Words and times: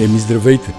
Еми, 0.00 0.18
здравейте! 0.18 0.74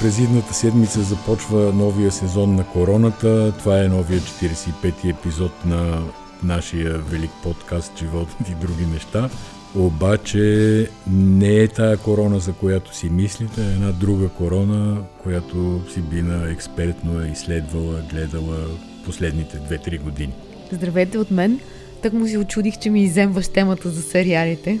През 0.00 0.18
идната 0.18 0.54
седмица 0.54 1.02
започва 1.02 1.72
новия 1.72 2.12
сезон 2.12 2.54
на 2.54 2.64
Короната. 2.64 3.52
Това 3.58 3.82
е 3.82 3.88
новия 3.88 4.20
45-ти 4.20 5.08
епизод 5.08 5.52
на 5.66 6.02
нашия 6.44 6.98
велик 6.98 7.30
подкаст 7.42 7.98
Животът 7.98 8.48
и 8.48 8.54
други 8.54 8.86
неща. 8.86 9.30
Обаче 9.76 10.88
не 11.12 11.54
е 11.54 11.68
тая 11.68 11.96
корона, 11.96 12.38
за 12.38 12.52
която 12.52 12.96
си 12.96 13.10
мислите, 13.10 13.60
е 13.62 13.72
една 13.72 13.92
друга 13.92 14.28
корона, 14.28 15.02
която 15.22 15.80
си 15.92 16.00
бина 16.00 16.50
експертно 16.50 17.22
е 17.22 17.28
изследвала, 17.28 18.02
гледала 18.10 18.58
последните 19.04 19.56
2-3 19.56 20.00
години. 20.00 20.32
Здравейте 20.72 21.18
от 21.18 21.30
мен! 21.30 21.60
Так 22.02 22.12
му 22.12 22.26
си 22.26 22.38
очудих, 22.38 22.78
че 22.78 22.90
ми 22.90 23.02
иземваш 23.02 23.48
темата 23.48 23.88
за 23.88 24.02
сериалите. 24.02 24.80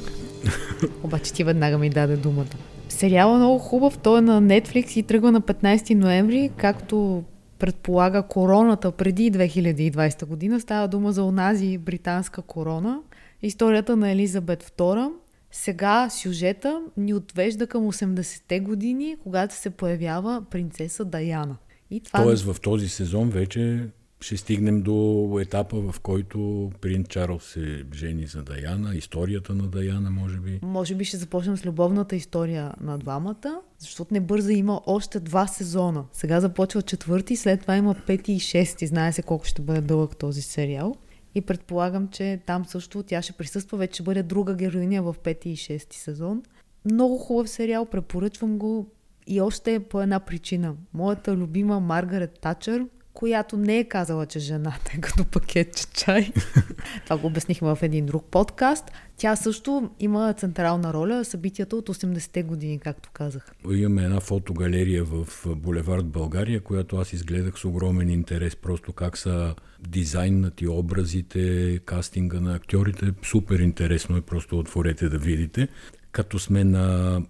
Обаче 1.02 1.32
ти 1.32 1.44
веднага 1.44 1.78
ми 1.78 1.90
даде 1.90 2.16
думата. 2.16 2.71
Сериалът 2.92 3.34
е 3.34 3.38
много 3.38 3.58
хубав, 3.58 3.98
той 3.98 4.18
е 4.18 4.22
на 4.22 4.42
Netflix 4.42 4.96
и 4.96 5.02
тръгва 5.02 5.32
на 5.32 5.40
15 5.40 5.94
ноември, 5.94 6.50
както 6.56 7.24
предполага 7.58 8.22
короната 8.22 8.92
преди 8.92 9.32
2020 9.32 10.26
година. 10.26 10.60
Става 10.60 10.88
дума 10.88 11.12
за 11.12 11.24
онази 11.24 11.78
британска 11.78 12.42
корона. 12.42 13.00
Историята 13.42 13.96
на 13.96 14.10
Елизабет 14.10 14.72
II. 14.78 15.12
Сега 15.50 16.10
сюжета 16.10 16.82
ни 16.96 17.14
отвежда 17.14 17.66
към 17.66 17.82
80-те 17.82 18.60
години, 18.60 19.16
когато 19.22 19.54
се 19.54 19.70
появява 19.70 20.42
принцеса 20.50 21.04
Даяна. 21.04 21.56
И 21.90 22.00
това... 22.00 22.22
Тоест 22.22 22.44
в 22.44 22.60
този 22.60 22.88
сезон 22.88 23.30
вече 23.30 23.86
ще 24.22 24.36
стигнем 24.36 24.82
до 24.82 25.38
етапа, 25.42 25.92
в 25.92 26.00
който 26.00 26.70
принц 26.80 27.08
Чарлз 27.08 27.44
се 27.44 27.84
жени 27.94 28.26
за 28.26 28.42
Даяна, 28.42 28.96
историята 28.96 29.54
на 29.54 29.66
Даяна, 29.66 30.10
може 30.10 30.36
би. 30.36 30.60
Може 30.62 30.94
би 30.94 31.04
ще 31.04 31.16
започнем 31.16 31.56
с 31.56 31.66
любовната 31.66 32.16
история 32.16 32.72
на 32.80 32.98
двамата, 32.98 33.60
защото 33.78 34.14
не 34.14 34.20
бърза 34.20 34.52
има 34.52 34.80
още 34.86 35.20
два 35.20 35.46
сезона. 35.46 36.04
Сега 36.12 36.40
започва 36.40 36.82
четвърти, 36.82 37.36
след 37.36 37.60
това 37.60 37.76
има 37.76 37.94
пети 38.06 38.32
и 38.32 38.40
шести. 38.40 38.86
Знае 38.86 39.12
се 39.12 39.22
колко 39.22 39.44
ще 39.44 39.62
бъде 39.62 39.80
дълъг 39.80 40.16
този 40.16 40.42
сериал. 40.42 40.94
И 41.34 41.40
предполагам, 41.40 42.08
че 42.08 42.40
там 42.46 42.64
също 42.64 43.02
тя 43.02 43.22
ще 43.22 43.32
присъства, 43.32 43.78
вече 43.78 43.94
ще 43.94 44.02
бъде 44.02 44.22
друга 44.22 44.54
героиня 44.54 45.02
в 45.02 45.16
пети 45.24 45.50
и 45.50 45.56
шести 45.56 45.98
сезон. 45.98 46.42
Много 46.84 47.18
хубав 47.18 47.50
сериал, 47.50 47.86
препоръчвам 47.86 48.58
го. 48.58 48.86
И 49.26 49.40
още 49.40 49.80
по 49.80 50.02
една 50.02 50.20
причина. 50.20 50.74
Моята 50.94 51.36
любима 51.36 51.80
Маргарет 51.80 52.38
Тачър 52.40 52.86
която 53.14 53.56
не 53.56 53.78
е 53.78 53.84
казала, 53.84 54.26
че 54.26 54.38
жената 54.38 54.90
е 54.96 55.00
като 55.00 55.24
пакетче 55.24 55.86
чай. 55.86 56.32
Това 57.04 57.16
го 57.16 57.26
обяснихме 57.26 57.74
в 57.74 57.78
един 57.82 58.06
друг 58.06 58.24
подкаст. 58.24 58.84
Тя 59.16 59.36
също 59.36 59.90
има 60.00 60.32
централна 60.32 60.92
роля 60.92 61.24
събитията 61.24 61.76
от 61.76 61.88
80-те 61.88 62.42
години, 62.42 62.78
както 62.78 63.10
казах. 63.12 63.52
Имаме 63.70 64.04
една 64.04 64.20
фотогалерия 64.20 65.04
в 65.04 65.26
Булевард 65.46 66.06
България, 66.06 66.60
която 66.60 66.96
аз 66.96 67.12
изгледах 67.12 67.58
с 67.58 67.64
огромен 67.64 68.10
интерес, 68.10 68.56
просто 68.56 68.92
как 68.92 69.18
са 69.18 69.54
дизайнати 69.88 70.66
образите, 70.66 71.78
кастинга 71.78 72.40
на 72.40 72.54
актьорите. 72.54 73.06
Супер 73.22 73.58
интересно 73.58 74.16
е, 74.16 74.20
просто 74.20 74.58
отворете 74.58 75.08
да 75.08 75.18
видите. 75.18 75.68
Като 76.12 76.38
сме 76.38 76.64
на 76.64 77.20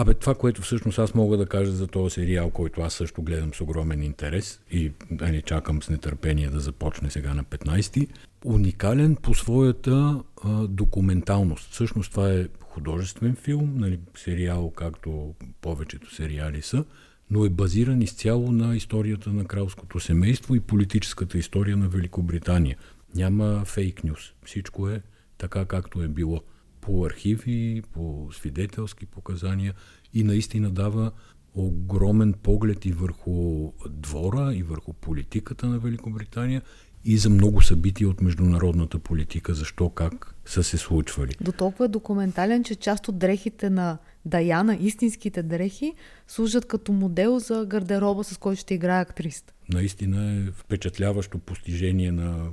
Абе, 0.00 0.14
това, 0.14 0.34
което 0.34 0.62
всъщност 0.62 0.98
аз 0.98 1.14
мога 1.14 1.36
да 1.36 1.46
кажа 1.46 1.72
за 1.72 1.86
този 1.86 2.14
сериал, 2.14 2.50
който 2.50 2.80
аз 2.80 2.94
също 2.94 3.22
гледам 3.22 3.54
с 3.54 3.60
огромен 3.60 4.02
интерес 4.02 4.60
и 4.70 4.92
не 5.10 5.42
чакам 5.42 5.82
с 5.82 5.88
нетърпение 5.88 6.48
да 6.48 6.60
започне 6.60 7.10
сега 7.10 7.34
на 7.34 7.44
15-ти, 7.44 8.08
уникален 8.44 9.16
по 9.16 9.34
своята 9.34 10.22
а, 10.44 10.66
документалност. 10.66 11.72
Всъщност 11.72 12.10
това 12.10 12.32
е 12.32 12.46
художествен 12.60 13.36
филм, 13.36 13.74
нали, 13.76 14.00
сериал, 14.16 14.70
както 14.70 15.34
повечето 15.60 16.14
сериали 16.14 16.62
са, 16.62 16.84
но 17.30 17.44
е 17.44 17.50
базиран 17.50 18.02
изцяло 18.02 18.52
на 18.52 18.76
историята 18.76 19.30
на 19.30 19.44
кралското 19.44 20.00
семейство 20.00 20.54
и 20.54 20.60
политическата 20.60 21.38
история 21.38 21.76
на 21.76 21.88
Великобритания. 21.88 22.76
Няма 23.14 23.64
фейк 23.64 24.04
нюс. 24.04 24.32
Всичко 24.44 24.88
е 24.88 25.02
така, 25.38 25.64
както 25.64 26.02
е 26.02 26.08
било 26.08 26.42
по 26.88 27.04
архиви, 27.04 27.82
по 27.92 28.28
свидетелски 28.32 29.06
показания 29.06 29.74
и 30.14 30.24
наистина 30.24 30.70
дава 30.70 31.12
огромен 31.54 32.32
поглед 32.32 32.86
и 32.86 32.92
върху 32.92 33.68
двора, 33.90 34.54
и 34.54 34.62
върху 34.62 34.92
политиката 34.92 35.66
на 35.66 35.78
Великобритания, 35.78 36.62
и 37.04 37.18
за 37.18 37.30
много 37.30 37.62
събития 37.62 38.08
от 38.08 38.20
международната 38.20 38.98
политика, 38.98 39.54
защо, 39.54 39.88
как 39.88 40.34
са 40.46 40.62
се 40.62 40.78
случвали. 40.78 41.36
До 41.40 41.52
толкова 41.52 41.84
е 41.84 41.88
документален, 41.88 42.64
че 42.64 42.74
част 42.74 43.08
от 43.08 43.18
дрехите 43.18 43.70
на 43.70 43.98
Даяна, 44.24 44.76
истинските 44.80 45.42
дрехи, 45.42 45.92
служат 46.28 46.66
като 46.66 46.92
модел 46.92 47.38
за 47.38 47.66
гардероба, 47.66 48.24
с 48.24 48.36
който 48.36 48.60
ще 48.60 48.74
играе 48.74 49.00
актрист. 49.00 49.54
Наистина 49.68 50.32
е 50.32 50.50
впечатляващо 50.52 51.38
постижение 51.38 52.12
на, 52.12 52.50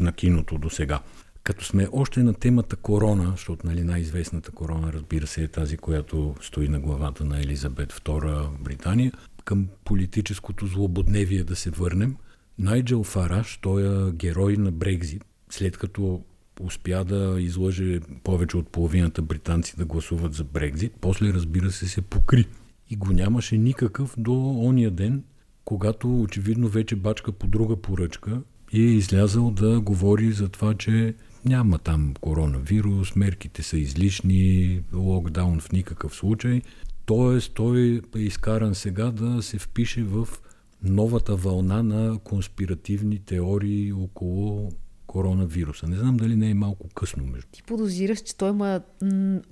на 0.00 0.12
киното 0.12 0.58
до 0.58 0.70
сега. 0.70 1.00
Като 1.48 1.64
сме 1.64 1.88
още 1.92 2.22
на 2.22 2.34
темата 2.34 2.76
корона, 2.76 3.30
защото 3.30 3.66
нали, 3.66 3.84
най-известната 3.84 4.50
корона, 4.50 4.92
разбира 4.92 5.26
се, 5.26 5.42
е 5.42 5.48
тази, 5.48 5.76
която 5.76 6.34
стои 6.40 6.68
на 6.68 6.80
главата 6.80 7.24
на 7.24 7.40
Елизабет 7.40 7.92
II 7.92 8.48
Британия, 8.58 9.12
към 9.44 9.66
политическото 9.84 10.66
злободневие 10.66 11.44
да 11.44 11.56
се 11.56 11.70
върнем. 11.70 12.16
Найджел 12.58 13.04
Фараш, 13.04 13.58
той 13.62 14.08
е 14.08 14.12
герой 14.12 14.56
на 14.56 14.72
Брекзит, 14.72 15.24
след 15.50 15.76
като 15.76 16.22
успя 16.60 17.04
да 17.04 17.36
излъже 17.40 18.00
повече 18.24 18.56
от 18.56 18.68
половината 18.68 19.22
британци 19.22 19.76
да 19.76 19.84
гласуват 19.84 20.34
за 20.34 20.44
Брекзит, 20.44 20.92
после 21.00 21.32
разбира 21.32 21.70
се 21.70 21.88
се 21.88 22.02
покри. 22.02 22.46
И 22.90 22.96
го 22.96 23.12
нямаше 23.12 23.58
никакъв 23.58 24.14
до 24.18 24.50
ония 24.58 24.90
ден, 24.90 25.24
когато 25.64 26.22
очевидно 26.22 26.68
вече 26.68 26.96
бачка 26.96 27.32
по 27.32 27.46
друга 27.46 27.76
поръчка 27.76 28.40
и 28.72 28.82
е 28.82 28.90
излязъл 28.90 29.50
да 29.50 29.80
говори 29.80 30.32
за 30.32 30.48
това, 30.48 30.74
че 30.74 31.14
няма 31.48 31.78
там 31.78 32.14
коронавирус, 32.20 33.16
мерките 33.16 33.62
са 33.62 33.78
излишни, 33.78 34.80
локдаун 34.94 35.60
в 35.60 35.72
никакъв 35.72 36.14
случай. 36.14 36.62
Тоест, 37.06 37.54
той 37.54 38.02
е 38.16 38.18
изкаран 38.18 38.74
сега 38.74 39.10
да 39.10 39.42
се 39.42 39.58
впише 39.58 40.02
в 40.02 40.28
новата 40.82 41.36
вълна 41.36 41.82
на 41.82 42.18
конспиративни 42.18 43.18
теории 43.18 43.92
около 43.92 44.72
коронавируса. 45.06 45.86
Не 45.86 45.96
знам 45.96 46.16
дали 46.16 46.36
не 46.36 46.50
е 46.50 46.54
малко 46.54 46.88
късно 46.88 47.24
между. 47.24 47.48
Ти 47.52 47.62
подозираш, 47.62 48.20
че 48.20 48.36
той 48.36 48.50
има 48.50 48.80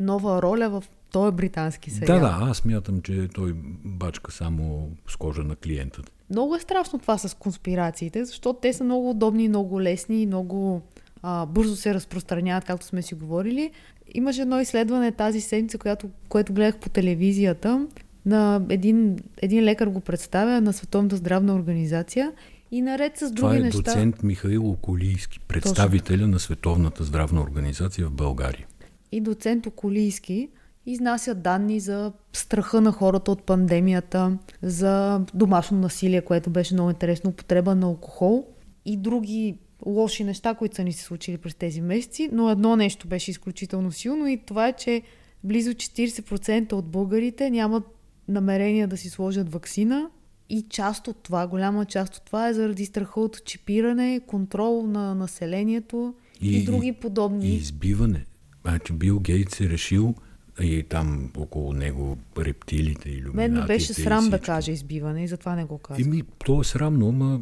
нова 0.00 0.42
роля 0.42 0.70
в 0.70 0.84
този 1.12 1.36
британски 1.36 1.90
сериал. 1.90 2.20
Да, 2.20 2.26
да, 2.26 2.50
аз 2.50 2.64
мятам, 2.64 3.02
че 3.02 3.28
той 3.28 3.52
бачка 3.84 4.32
само 4.32 4.90
с 5.08 5.16
кожа 5.16 5.42
на 5.42 5.56
клиента. 5.56 6.02
Много 6.30 6.56
е 6.56 6.60
страшно 6.60 6.98
това 6.98 7.18
с 7.18 7.34
конспирациите, 7.34 8.24
защото 8.24 8.58
те 8.62 8.72
са 8.72 8.84
много 8.84 9.10
удобни, 9.10 9.48
много 9.48 9.82
лесни 9.82 10.22
и 10.22 10.26
много 10.26 10.82
а, 11.22 11.46
бързо 11.46 11.76
се 11.76 11.94
разпространяват, 11.94 12.64
както 12.64 12.86
сме 12.86 13.02
си 13.02 13.14
говорили. 13.14 13.70
Имаше 14.14 14.42
едно 14.42 14.60
изследване 14.60 15.12
тази 15.12 15.40
седмица, 15.40 15.78
която, 15.78 16.08
което 16.28 16.52
гледах 16.52 16.78
по 16.78 16.88
телевизията. 16.88 17.86
На 18.26 18.66
един, 18.68 19.18
един 19.42 19.64
лекар 19.64 19.86
го 19.86 20.00
представя 20.00 20.60
на 20.60 20.72
Световната 20.72 21.16
здравна 21.16 21.54
организация 21.54 22.32
и 22.70 22.82
наред 22.82 23.16
с 23.16 23.30
други. 23.30 23.56
Това 23.56 23.56
е 23.56 23.70
доцент 23.70 24.14
неща... 24.14 24.26
Михаил 24.26 24.70
Околийски, 24.70 25.40
представителя 25.40 26.16
Точно. 26.16 26.28
на 26.28 26.38
Световната 26.38 27.04
здравна 27.04 27.40
организация 27.40 28.06
в 28.06 28.10
България. 28.10 28.66
И 29.12 29.20
доцент 29.20 29.66
Околийски 29.66 30.48
изнася 30.86 31.34
данни 31.34 31.80
за 31.80 32.12
страха 32.32 32.80
на 32.80 32.92
хората 32.92 33.30
от 33.30 33.42
пандемията, 33.42 34.38
за 34.62 35.20
домашно 35.34 35.78
насилие, 35.78 36.20
което 36.20 36.50
беше 36.50 36.74
много 36.74 36.90
интересно, 36.90 37.30
употреба 37.30 37.74
на 37.74 37.86
алкохол 37.86 38.46
и 38.84 38.96
други 38.96 39.58
лоши 39.86 40.24
неща, 40.24 40.54
които 40.54 40.76
са 40.76 40.84
ни 40.84 40.92
се 40.92 41.02
случили 41.02 41.38
през 41.38 41.54
тези 41.54 41.80
месеци, 41.80 42.28
но 42.32 42.50
едно 42.50 42.76
нещо 42.76 43.08
беше 43.08 43.30
изключително 43.30 43.92
силно 43.92 44.26
и 44.26 44.42
това 44.46 44.68
е, 44.68 44.72
че 44.72 45.02
близо 45.44 45.70
40% 45.70 46.72
от 46.72 46.86
българите 46.86 47.50
нямат 47.50 47.84
намерение 48.28 48.86
да 48.86 48.96
си 48.96 49.10
сложат 49.10 49.52
вакцина 49.52 50.10
и 50.48 50.66
част 50.70 51.08
от 51.08 51.22
това, 51.22 51.46
голяма 51.46 51.84
част 51.84 52.16
от 52.16 52.22
това 52.24 52.48
е 52.48 52.54
заради 52.54 52.86
страха 52.86 53.20
от 53.20 53.44
чипиране, 53.44 54.20
контрол 54.26 54.86
на 54.86 55.14
населението 55.14 56.14
и, 56.40 56.56
и 56.56 56.64
други 56.64 56.92
подобни. 56.92 57.48
И 57.48 57.54
избиване. 57.54 58.24
Значи 58.64 58.92
Бил 58.92 59.20
Гейтс 59.20 59.60
е 59.60 59.68
решил 59.68 60.14
и 60.60 60.82
там 60.88 61.30
около 61.36 61.72
него 61.72 62.18
рептилите, 62.38 63.08
и 63.08 63.22
Мен 63.34 63.52
ме 63.52 63.62
беше 63.66 63.94
срам 63.94 64.30
да 64.30 64.40
каже 64.40 64.72
избиване 64.72 65.24
и 65.24 65.28
затова 65.28 65.54
не 65.54 65.64
го 65.64 65.78
казвам. 65.78 66.08
Еми, 66.08 66.22
то 66.44 66.60
е 66.60 66.64
срамно, 66.64 67.08
ама 67.08 67.40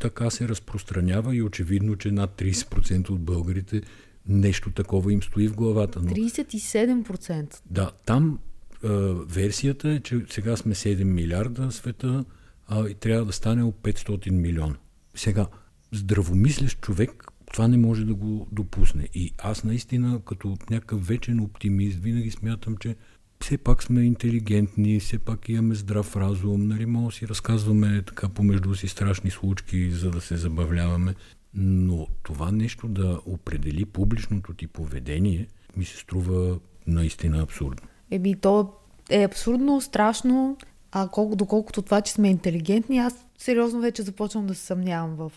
така 0.00 0.30
се 0.30 0.48
разпространява 0.48 1.36
и 1.36 1.42
очевидно, 1.42 1.96
че 1.96 2.10
над 2.10 2.30
30% 2.40 3.10
от 3.10 3.20
българите 3.20 3.82
нещо 4.28 4.70
такова 4.70 5.12
им 5.12 5.22
стои 5.22 5.48
в 5.48 5.54
главата. 5.54 6.00
Но, 6.02 6.10
37%? 6.10 7.60
Да, 7.70 7.90
там 8.06 8.38
е, 8.84 8.88
версията 9.26 9.90
е, 9.90 10.00
че 10.00 10.20
сега 10.30 10.56
сме 10.56 10.74
7 10.74 11.04
милиарда 11.04 11.72
света 11.72 12.24
а, 12.68 12.88
и 12.88 12.94
трябва 12.94 13.24
да 13.24 13.32
стане 13.32 13.62
от 13.64 13.76
500 13.82 14.30
милиона. 14.30 14.76
Сега, 15.14 15.46
здравомислещ 15.92 16.80
човек 16.80 17.26
това 17.52 17.68
не 17.68 17.76
може 17.76 18.04
да 18.04 18.14
го 18.14 18.48
допусне. 18.52 19.08
И 19.14 19.32
аз 19.38 19.64
наистина, 19.64 20.20
като 20.26 20.56
някакъв 20.70 21.06
вечен 21.06 21.40
оптимист, 21.40 21.98
винаги 21.98 22.30
смятам, 22.30 22.76
че 22.76 22.96
все 23.42 23.58
пак 23.58 23.82
сме 23.82 24.02
интелигентни, 24.02 25.00
все 25.00 25.18
пак 25.18 25.48
имаме 25.48 25.74
здрав 25.74 26.16
разум, 26.16 26.68
нали, 26.68 26.86
може 26.86 27.14
да 27.14 27.18
си 27.18 27.28
разказваме 27.28 28.02
така 28.02 28.28
помежду 28.28 28.74
си 28.74 28.88
страшни 28.88 29.30
случки, 29.30 29.90
за 29.90 30.10
да 30.10 30.20
се 30.20 30.36
забавляваме. 30.36 31.14
Но 31.54 32.06
това 32.22 32.52
нещо 32.52 32.88
да 32.88 33.20
определи 33.26 33.84
публичното 33.84 34.54
ти 34.54 34.66
поведение 34.66 35.46
ми 35.76 35.84
се 35.84 35.96
струва 35.96 36.58
наистина 36.86 37.42
абсурдно. 37.42 37.88
Еби, 38.10 38.34
то 38.34 38.72
е 39.10 39.24
абсурдно, 39.24 39.80
страшно, 39.80 40.56
а 40.92 41.08
колко, 41.08 41.36
доколкото 41.36 41.82
това, 41.82 42.00
че 42.00 42.12
сме 42.12 42.28
интелигентни, 42.28 42.98
аз 42.98 43.26
сериозно 43.38 43.80
вече 43.80 44.02
започвам 44.02 44.46
да 44.46 44.54
се 44.54 44.66
съмнявам 44.66 45.14
в, 45.14 45.32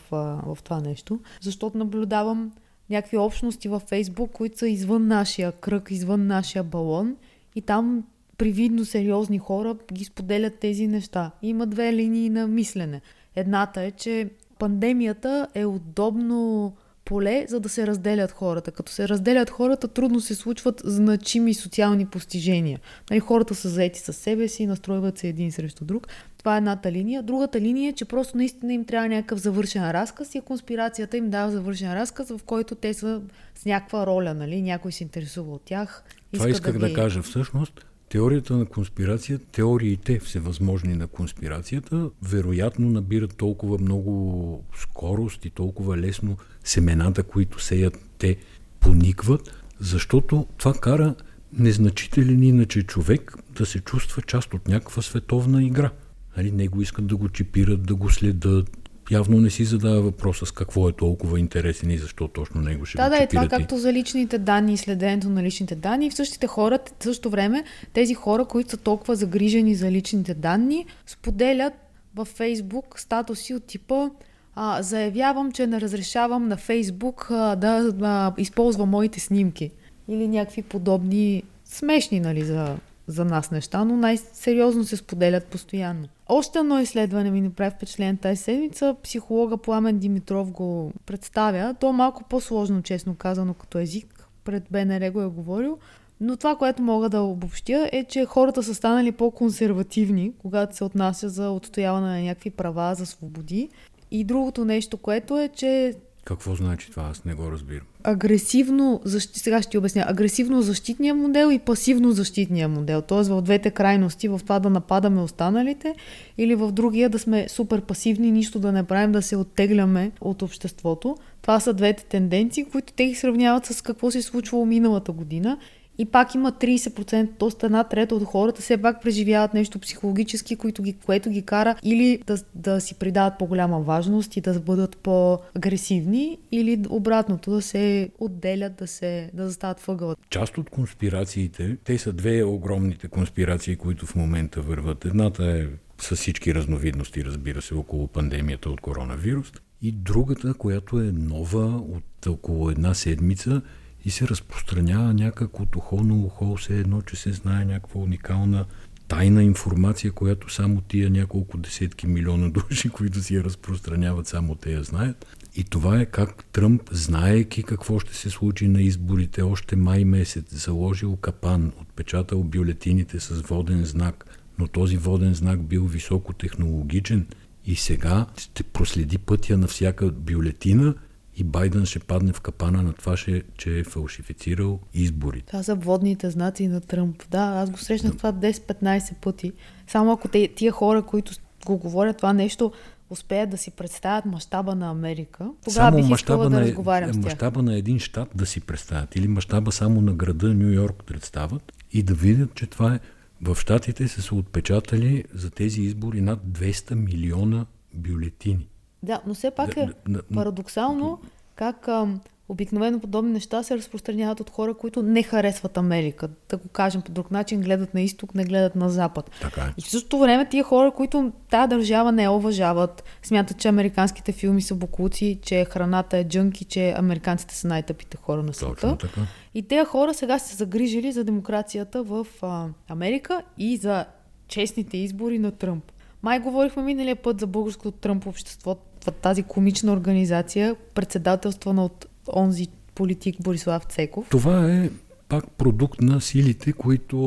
в 0.46 0.58
това 0.64 0.80
нещо, 0.80 1.20
защото 1.42 1.78
наблюдавам 1.78 2.52
някакви 2.90 3.18
общности 3.18 3.70
във 3.70 3.84
Фейсбук, 3.84 4.32
които 4.32 4.58
са 4.58 4.68
извън 4.68 5.08
нашия 5.08 5.52
кръг, 5.52 5.92
извън 5.92 6.28
нашия 6.28 6.64
балон 6.64 7.16
и 7.56 7.62
там 7.62 8.04
привидно 8.38 8.86
сериозни 8.86 9.40
хора 9.40 9.76
ги 9.94 10.06
споделят 10.06 10.60
тези 10.60 10.88
неща. 10.88 11.32
Има 11.42 11.68
две 11.68 11.94
линии 11.94 12.30
на 12.30 12.48
мислене. 12.48 13.02
Едната 13.36 13.82
е, 13.82 13.92
че 13.92 14.30
пандемията 14.60 15.48
е 15.56 15.66
удобно 15.66 16.74
поле, 17.06 17.46
за 17.50 17.60
да 17.60 17.70
се 17.70 17.88
разделят 17.88 18.32
хората. 18.32 18.72
Като 18.72 18.92
се 18.92 19.08
разделят 19.08 19.50
хората, 19.50 19.88
трудно 19.88 20.22
се 20.22 20.36
случват 20.36 20.82
значими 20.86 21.54
социални 21.54 22.06
постижения. 22.06 22.80
Нали, 23.10 23.20
хората 23.20 23.56
са 23.56 23.70
заети 23.70 24.00
със 24.00 24.18
себе 24.18 24.48
си, 24.48 24.68
настройват 24.68 25.18
се 25.18 25.28
един 25.28 25.52
срещу 25.52 25.86
друг. 25.86 26.08
Това 26.38 26.56
е 26.56 26.58
едната 26.58 26.92
линия. 26.92 27.24
Другата 27.24 27.62
линия 27.62 27.90
е, 27.90 27.94
че 27.94 28.06
просто 28.06 28.38
наистина 28.38 28.74
им 28.74 28.86
трябва 28.86 29.10
някакъв 29.10 29.40
завършен 29.40 29.92
разказ 29.92 30.36
и 30.36 30.42
конспирацията 30.42 31.18
им 31.18 31.30
дава 31.30 31.52
завършен 31.52 31.94
разказ, 31.94 32.30
в 32.30 32.40
който 32.46 32.76
те 32.76 32.94
са 32.94 33.22
с 33.56 33.66
някаква 33.66 34.06
роля, 34.06 34.34
нали? 34.34 34.62
някой 34.62 34.92
се 34.92 35.04
интересува 35.04 35.54
от 35.54 35.62
тях. 35.62 36.04
Това 36.34 36.50
исках 36.50 36.74
да, 36.74 36.88
да 36.88 36.94
кажа. 36.94 37.22
Всъщност, 37.22 37.86
Теорията 38.14 38.58
на 38.58 38.66
конспирация, 38.66 39.40
теориите 39.52 40.20
всевъзможни 40.20 40.94
на 40.94 41.08
конспирацията, 41.08 42.10
вероятно 42.24 42.90
набират 42.90 43.38
толкова 43.38 43.78
много 43.78 44.64
скорост 44.76 45.46
и 45.46 45.50
толкова 45.50 45.98
лесно 45.98 46.38
семената, 46.64 47.24
които 47.24 47.64
сеят 47.64 47.98
те, 48.18 48.38
поникват, 48.80 49.54
защото 49.80 50.48
това 50.58 50.74
кара 50.74 51.16
незначителен 51.54 52.44
иначе 52.44 52.84
човек 52.84 53.36
да 53.56 53.66
се 53.66 53.80
чувства 53.80 54.22
част 54.22 54.54
от 54.54 54.68
някаква 54.68 55.02
световна 55.02 55.64
игра. 55.64 55.92
Нали, 56.38 56.52
него 56.52 56.82
искат 56.82 57.08
да 57.08 57.16
го 57.16 57.30
чипират, 57.30 57.84
да 57.84 57.96
го 57.96 58.10
следят, 58.10 58.83
явно 59.14 59.42
не 59.42 59.50
си 59.50 59.66
задава 59.66 60.02
въпроса 60.02 60.46
с 60.46 60.52
какво 60.52 60.90
е 60.90 60.92
толкова 60.92 61.40
интересен 61.40 61.92
и 61.92 61.98
защо 61.98 62.28
точно 62.28 62.62
него 62.62 62.86
ще 62.86 62.98
Да, 62.98 63.10
да, 63.10 63.24
е 63.24 63.28
това 63.28 63.48
както 63.48 63.78
за 63.78 63.94
личните 63.94 64.38
данни 64.38 64.74
и 64.74 64.78
следенето 64.78 65.30
на 65.30 65.44
личните 65.44 65.76
данни. 65.76 66.10
В 66.10 66.14
същите 66.14 66.48
хора, 66.48 66.80
в 67.00 67.04
същото 67.04 67.30
време, 67.30 67.64
тези 67.94 68.14
хора, 68.14 68.46
които 68.46 68.70
са 68.70 68.78
толкова 68.78 69.16
загрижени 69.16 69.76
за 69.76 69.92
личните 69.92 70.34
данни, 70.34 70.86
споделят 71.06 71.74
във 72.16 72.28
Фейсбук 72.28 73.00
статуси 73.00 73.54
от 73.54 73.64
типа 73.64 74.10
а, 74.56 74.84
заявявам, 74.84 75.52
че 75.52 75.68
не 75.68 75.82
разрешавам 75.82 76.48
на 76.48 76.58
Фейсбук 76.58 77.28
а, 77.32 77.56
да 77.56 77.94
а, 78.02 78.34
използва 78.38 78.86
моите 78.86 79.20
снимки. 79.20 79.72
Или 80.08 80.28
някакви 80.28 80.62
подобни 80.62 81.44
смешни, 81.66 82.20
нали, 82.20 82.44
за 82.44 82.78
за 83.08 83.26
нас 83.26 83.52
неща, 83.52 83.86
но 83.86 83.98
най-сериозно 83.98 84.84
се 84.84 84.98
споделят 84.98 85.46
постоянно. 85.46 86.08
Още 86.36 86.60
едно 86.60 86.80
изследване 86.80 87.32
ми 87.32 87.42
направи 87.42 87.72
впечатление 87.76 88.18
тази 88.18 88.42
седмица. 88.42 88.96
Психолога 89.04 89.58
Пламен 89.58 90.00
Димитров 90.00 90.52
го 90.52 90.92
представя. 91.06 91.76
То 91.80 91.90
е 91.90 91.94
малко 91.94 92.24
по-сложно, 92.24 92.82
честно 92.82 93.16
казано, 93.16 93.54
като 93.54 93.78
език. 93.78 94.28
Пред 94.44 94.64
БНР 94.72 95.12
го 95.12 95.22
е 95.22 95.28
говорил. 95.28 95.78
Но 96.22 96.38
това, 96.38 96.56
което 96.56 96.82
мога 96.82 97.10
да 97.10 97.22
обобщя 97.22 97.90
е, 97.92 98.04
че 98.04 98.26
хората 98.26 98.64
са 98.64 98.76
станали 98.76 99.12
по-консервативни, 99.12 100.34
когато 100.38 100.76
се 100.76 100.84
отнася 100.84 101.30
за 101.30 101.50
отстояване 101.50 102.08
на 102.08 102.22
някакви 102.22 102.50
права, 102.50 102.96
за 102.96 103.06
свободи. 103.06 103.70
И 104.12 104.24
другото 104.24 104.66
нещо, 104.66 104.98
което 104.98 105.40
е, 105.40 105.48
че 105.48 105.94
какво 106.26 106.56
значи 106.56 106.92
това? 106.92 107.04
Аз 107.04 107.26
не 107.26 107.34
го 107.34 107.52
разбирам. 107.52 107.86
Агресивно, 108.04 109.02
защ... 109.06 109.36
сега 109.36 109.62
ще 109.62 109.72
ти 109.72 109.78
обясня, 109.78 110.06
агресивно 110.08 110.62
защитния 110.62 111.16
модел 111.16 111.52
и 111.52 111.60
пасивно 111.60 112.12
защитния 112.12 112.68
модел. 112.68 113.02
Т.е. 113.02 113.24
в 113.24 113.42
двете 113.42 113.72
крайности, 113.72 114.28
в 114.28 114.40
това 114.44 114.60
да 114.60 114.70
нападаме 114.70 115.22
останалите 115.22 115.96
или 116.38 116.56
в 116.56 116.72
другия 116.72 117.10
да 117.10 117.20
сме 117.20 117.50
супер 117.50 117.82
пасивни, 117.82 118.32
нищо 118.32 118.60
да 118.60 118.72
не 118.72 118.84
правим, 118.84 119.12
да 119.12 119.22
се 119.22 119.36
оттегляме 119.36 120.12
от 120.22 120.42
обществото. 120.42 121.18
Това 121.42 121.60
са 121.60 121.74
двете 121.74 122.06
тенденции, 122.06 122.66
които 122.66 122.94
те 122.94 123.06
ги 123.06 123.16
сравняват 123.16 123.66
с 123.66 123.82
какво 123.82 124.12
се 124.12 124.18
е 124.18 124.22
случвало 124.22 124.66
миналата 124.66 125.12
година 125.12 125.58
и 125.98 126.06
пак 126.06 126.36
има 126.36 126.52
30%, 126.52 127.30
т.е. 127.40 127.66
една 127.66 127.84
трета 127.84 128.16
от 128.16 128.24
хората 128.24 128.62
все 128.62 128.78
пак 128.78 129.02
преживяват 129.02 129.54
нещо 129.54 129.80
психологически, 129.80 130.56
което 130.56 130.84
ги, 130.84 130.94
което 130.94 131.30
ги 131.30 131.42
кара 131.42 131.76
или 131.84 132.20
да, 132.28 132.38
да 132.56 132.82
си 132.82 132.96
придават 132.96 133.34
по-голяма 133.40 133.80
важност 133.80 134.38
и 134.38 134.42
да 134.42 134.60
бъдат 134.60 134.98
по-агресивни, 134.98 136.38
или 136.52 136.86
обратното, 136.90 137.52
да 137.52 137.62
се 137.62 138.10
отделят, 138.20 138.76
да, 138.76 138.88
се, 138.88 139.30
да 139.34 139.48
застават 139.48 139.80
въгъла. 139.80 140.16
Част 140.30 140.58
от 140.58 140.70
конспирациите, 140.70 141.78
те 141.84 141.98
са 141.98 142.14
две 142.14 142.44
огромните 142.44 143.08
конспирации, 143.08 143.76
които 143.76 144.06
в 144.06 144.16
момента 144.16 144.62
върват. 144.62 145.06
Едната 145.06 145.46
е 145.46 145.68
с 146.02 146.16
всички 146.16 146.56
разновидности, 146.56 147.26
разбира 147.26 147.62
се, 147.62 147.74
около 147.74 148.08
пандемията 148.08 148.70
от 148.70 148.82
коронавирус. 148.82 149.52
И 149.82 149.92
другата, 149.92 150.54
която 150.54 151.00
е 151.00 151.12
нова 151.12 151.66
от 151.66 152.28
около 152.28 152.70
една 152.70 152.94
седмица, 152.94 153.62
и 154.06 154.12
се 154.12 154.28
разпространява 154.28 155.14
някак 155.14 155.60
от 155.60 155.76
ухо 155.76 156.04
на 156.04 156.16
ухо, 156.16 156.56
все 156.56 156.80
едно, 156.80 157.02
че 157.02 157.16
се 157.16 157.32
знае 157.32 157.66
някаква 157.66 158.02
уникална 158.02 158.66
тайна 159.08 159.44
информация, 159.44 160.12
която 160.12 160.54
само 160.54 160.82
тия 160.82 161.10
няколко 161.10 161.58
десетки 161.58 162.08
милиона 162.08 162.50
души, 162.70 162.90
които 162.90 163.22
си 163.22 163.36
я 163.36 163.44
разпространяват, 163.44 164.28
само 164.28 164.56
те 164.56 164.72
я 164.72 164.84
знаят. 164.84 165.38
И 165.56 165.64
това 165.64 166.00
е 166.00 166.06
как 166.06 166.46
Тръмп, 166.46 166.82
знаеки 166.92 167.64
какво 167.64 168.00
ще 168.00 168.16
се 168.16 168.30
случи 168.30 168.68
на 168.68 168.82
изборите, 168.82 169.42
още 169.42 169.76
май 169.76 170.06
месец, 170.06 170.46
заложил 170.50 171.16
капан, 171.16 171.72
отпечатал 171.82 172.44
бюлетините 172.44 173.20
с 173.20 173.42
воден 173.42 173.86
знак, 173.86 174.26
но 174.60 174.68
този 174.68 174.98
воден 174.98 175.34
знак 175.34 175.64
бил 175.64 175.86
високотехнологичен 175.86 177.28
и 177.66 177.76
сега 177.76 178.26
ще 178.38 178.64
проследи 178.64 179.18
пътя 179.18 179.58
на 179.58 179.68
всяка 179.68 180.12
бюлетина 180.12 180.96
и 181.36 181.44
Байден 181.44 181.86
ще 181.86 182.00
падне 182.00 182.34
в 182.34 182.42
капана 182.42 182.84
на 182.84 182.94
това, 182.94 183.16
че 183.58 183.80
е 183.80 183.84
фалшифицирал 183.84 184.80
изборите. 184.94 185.46
Това 185.48 185.64
са 185.64 185.76
водните 185.76 186.30
знаци 186.30 186.68
на 186.68 186.82
Тръмп. 186.82 187.24
Да, 187.32 187.40
аз 187.44 187.70
го 187.70 187.78
срещнах 187.78 188.12
да. 188.12 188.18
това 188.18 188.34
10-15 188.34 189.16
пъти. 189.16 189.52
Само 189.88 190.12
ако 190.12 190.28
те, 190.28 190.48
тия 190.56 190.72
хора, 190.72 191.02
които 191.02 191.34
го 191.66 191.78
говорят 191.78 192.18
това 192.18 192.34
нещо, 192.34 192.72
успеят 193.10 193.50
да 193.50 193.58
си 193.58 193.72
представят 193.72 194.26
мащаба 194.26 194.76
на 194.76 194.90
Америка, 194.90 195.52
тогава 195.64 195.92
само 195.92 195.98
бих 195.98 196.20
искала 196.20 196.50
да 196.50 196.62
разговарям 196.62 197.10
е, 197.10 197.14
с 197.14 197.16
тях. 197.16 197.26
Мащаба 197.26 197.62
на 197.62 197.78
един 197.78 198.00
щат 198.00 198.30
да 198.36 198.46
си 198.46 198.62
представят 198.62 199.16
или 199.16 199.28
мащаба 199.28 199.72
само 199.72 200.02
на 200.02 200.14
града 200.14 200.54
Нью 200.54 200.72
Йорк 200.72 201.04
представят 201.06 201.74
и 201.92 202.04
да 202.04 202.14
видят, 202.14 202.56
че 202.56 202.68
това 202.68 202.96
е 202.96 203.00
в 203.42 203.56
щатите 203.60 204.08
са 204.08 204.22
се 204.22 204.36
отпечатали 204.36 205.24
за 205.34 205.50
тези 205.50 205.82
избори 205.82 206.22
над 206.22 206.40
200 206.40 206.96
милиона 206.96 207.66
бюлетини. 207.94 208.68
Да, 209.04 209.22
но 209.28 209.34
все 209.34 209.52
пак 209.52 209.78
е 209.78 209.90
парадоксално 210.34 211.20
как 211.56 211.88
а, 211.88 212.08
обикновено 212.50 213.00
подобни 213.00 213.32
неща 213.32 213.64
се 213.64 213.78
разпространяват 213.78 214.40
от 214.40 214.50
хора, 214.50 214.74
които 214.74 215.04
не 215.04 215.24
харесват 215.24 215.78
Америка. 215.78 216.30
Да 216.50 216.58
го 216.58 216.68
кажем 216.68 217.02
по 217.02 217.12
друг 217.12 217.32
начин, 217.32 217.62
гледат 217.62 217.94
на 217.94 218.02
изток, 218.02 218.36
не 218.36 218.44
гледат 218.44 218.76
на 218.76 218.90
запад. 218.90 219.32
Така 219.42 219.62
е. 219.62 219.74
И 219.78 219.82
в 219.82 219.90
същото 219.90 220.20
време 220.20 220.50
тия 220.50 220.64
хора, 220.64 220.92
които 220.92 221.32
тази 221.50 221.70
държава 221.70 222.12
не 222.12 222.30
уважават, 222.30 223.04
смятат, 223.24 223.58
че 223.58 223.68
американските 223.68 224.32
филми 224.32 224.62
са 224.62 224.76
бокуци, 224.76 225.40
че 225.42 225.66
храната 225.66 226.18
е 226.18 226.28
джънки, 226.28 226.66
че 226.66 226.94
американците 226.98 227.56
са 227.56 227.68
най-тъпите 227.68 228.18
хора 228.18 228.44
на 228.44 228.54
света. 228.54 228.76
Точно 228.76 228.98
така. 228.98 229.22
И 229.54 229.62
тези 229.62 229.86
хора 229.86 230.14
сега 230.14 230.40
се 230.40 230.56
загрижили 230.56 231.12
за 231.12 231.24
демокрацията 231.24 232.04
в 232.04 232.28
а, 232.42 232.68
Америка 232.88 233.42
и 233.58 233.78
за 233.78 234.06
честните 234.48 234.98
избори 234.98 235.40
на 235.40 235.52
Тръмп. 235.52 235.84
Май 236.24 236.40
говорихме 236.40 236.84
миналия 236.84 237.16
път 237.16 237.40
за 237.40 237.48
българското 237.48 237.92
Тръмп 237.92 238.28
общество, 238.28 238.76
тази 239.12 239.44
комична 239.44 239.94
организация, 239.94 240.76
председателствана 240.94 241.86
от 241.86 242.06
онзи 242.36 242.68
политик 242.96 243.36
Борислав 243.42 243.84
Цеков. 243.84 244.28
Това 244.30 244.72
е 244.72 244.90
пак 245.30 245.52
продукт 245.52 246.02
на 246.02 246.22
силите, 246.22 246.74
които 246.74 247.18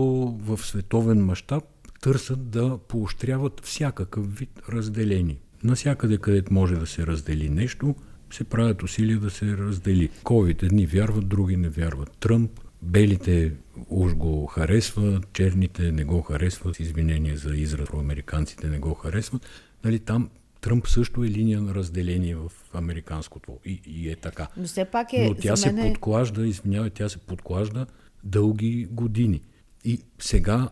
в 0.41 0.59
световен 0.63 1.25
мащаб 1.25 1.65
търсят 2.01 2.51
да 2.51 2.79
поощряват 2.89 3.61
всякакъв 3.65 4.39
вид 4.39 4.51
разделение. 4.69 5.37
Насякъде, 5.65 6.19
където 6.19 6.55
може 6.55 6.75
да 6.75 6.87
се 6.87 7.07
раздели 7.07 7.49
нещо, 7.49 7.95
се 8.33 8.45
правят 8.45 8.83
усилия 8.83 9.19
да 9.19 9.31
се 9.31 9.57
раздели. 9.57 10.11
Ковид 10.25 10.63
едни 10.63 10.87
вярват, 10.87 11.29
други 11.29 11.57
не 11.57 11.69
вярват. 11.69 12.11
Тръмп, 12.11 12.51
белите 12.83 13.53
уж 13.89 14.15
го 14.15 14.47
харесват, 14.47 15.29
черните 15.33 15.93
не 15.93 16.05
го 16.05 16.23
харесват, 16.23 16.81
извинение 16.81 17.37
за 17.37 17.57
израз, 17.57 17.89
американците 17.95 18.67
не 18.69 18.79
го 18.79 18.95
харесват. 18.95 19.47
Нали, 19.85 19.99
там 19.99 20.31
Тръмп 20.61 20.89
също 20.89 21.25
е 21.25 21.29
линия 21.29 21.61
на 21.61 21.75
разделение 21.75 22.37
в 22.37 22.53
американското 22.75 23.59
и, 23.65 23.81
и 23.87 24.11
е 24.11 24.17
така. 24.17 24.49
Но 24.57 24.65
все 24.65 24.85
пак 24.85 25.13
е. 25.13 25.29
Но 25.29 25.35
тя 25.35 25.57
се 25.57 25.73
мен 25.73 25.93
подклажда, 25.93 26.47
извинявай, 26.47 26.91
тя 26.91 27.09
се 27.09 27.19
подклажда 27.19 27.87
дълги 28.25 28.89
години. 28.91 29.43
И 29.85 30.01
сега 30.19 30.69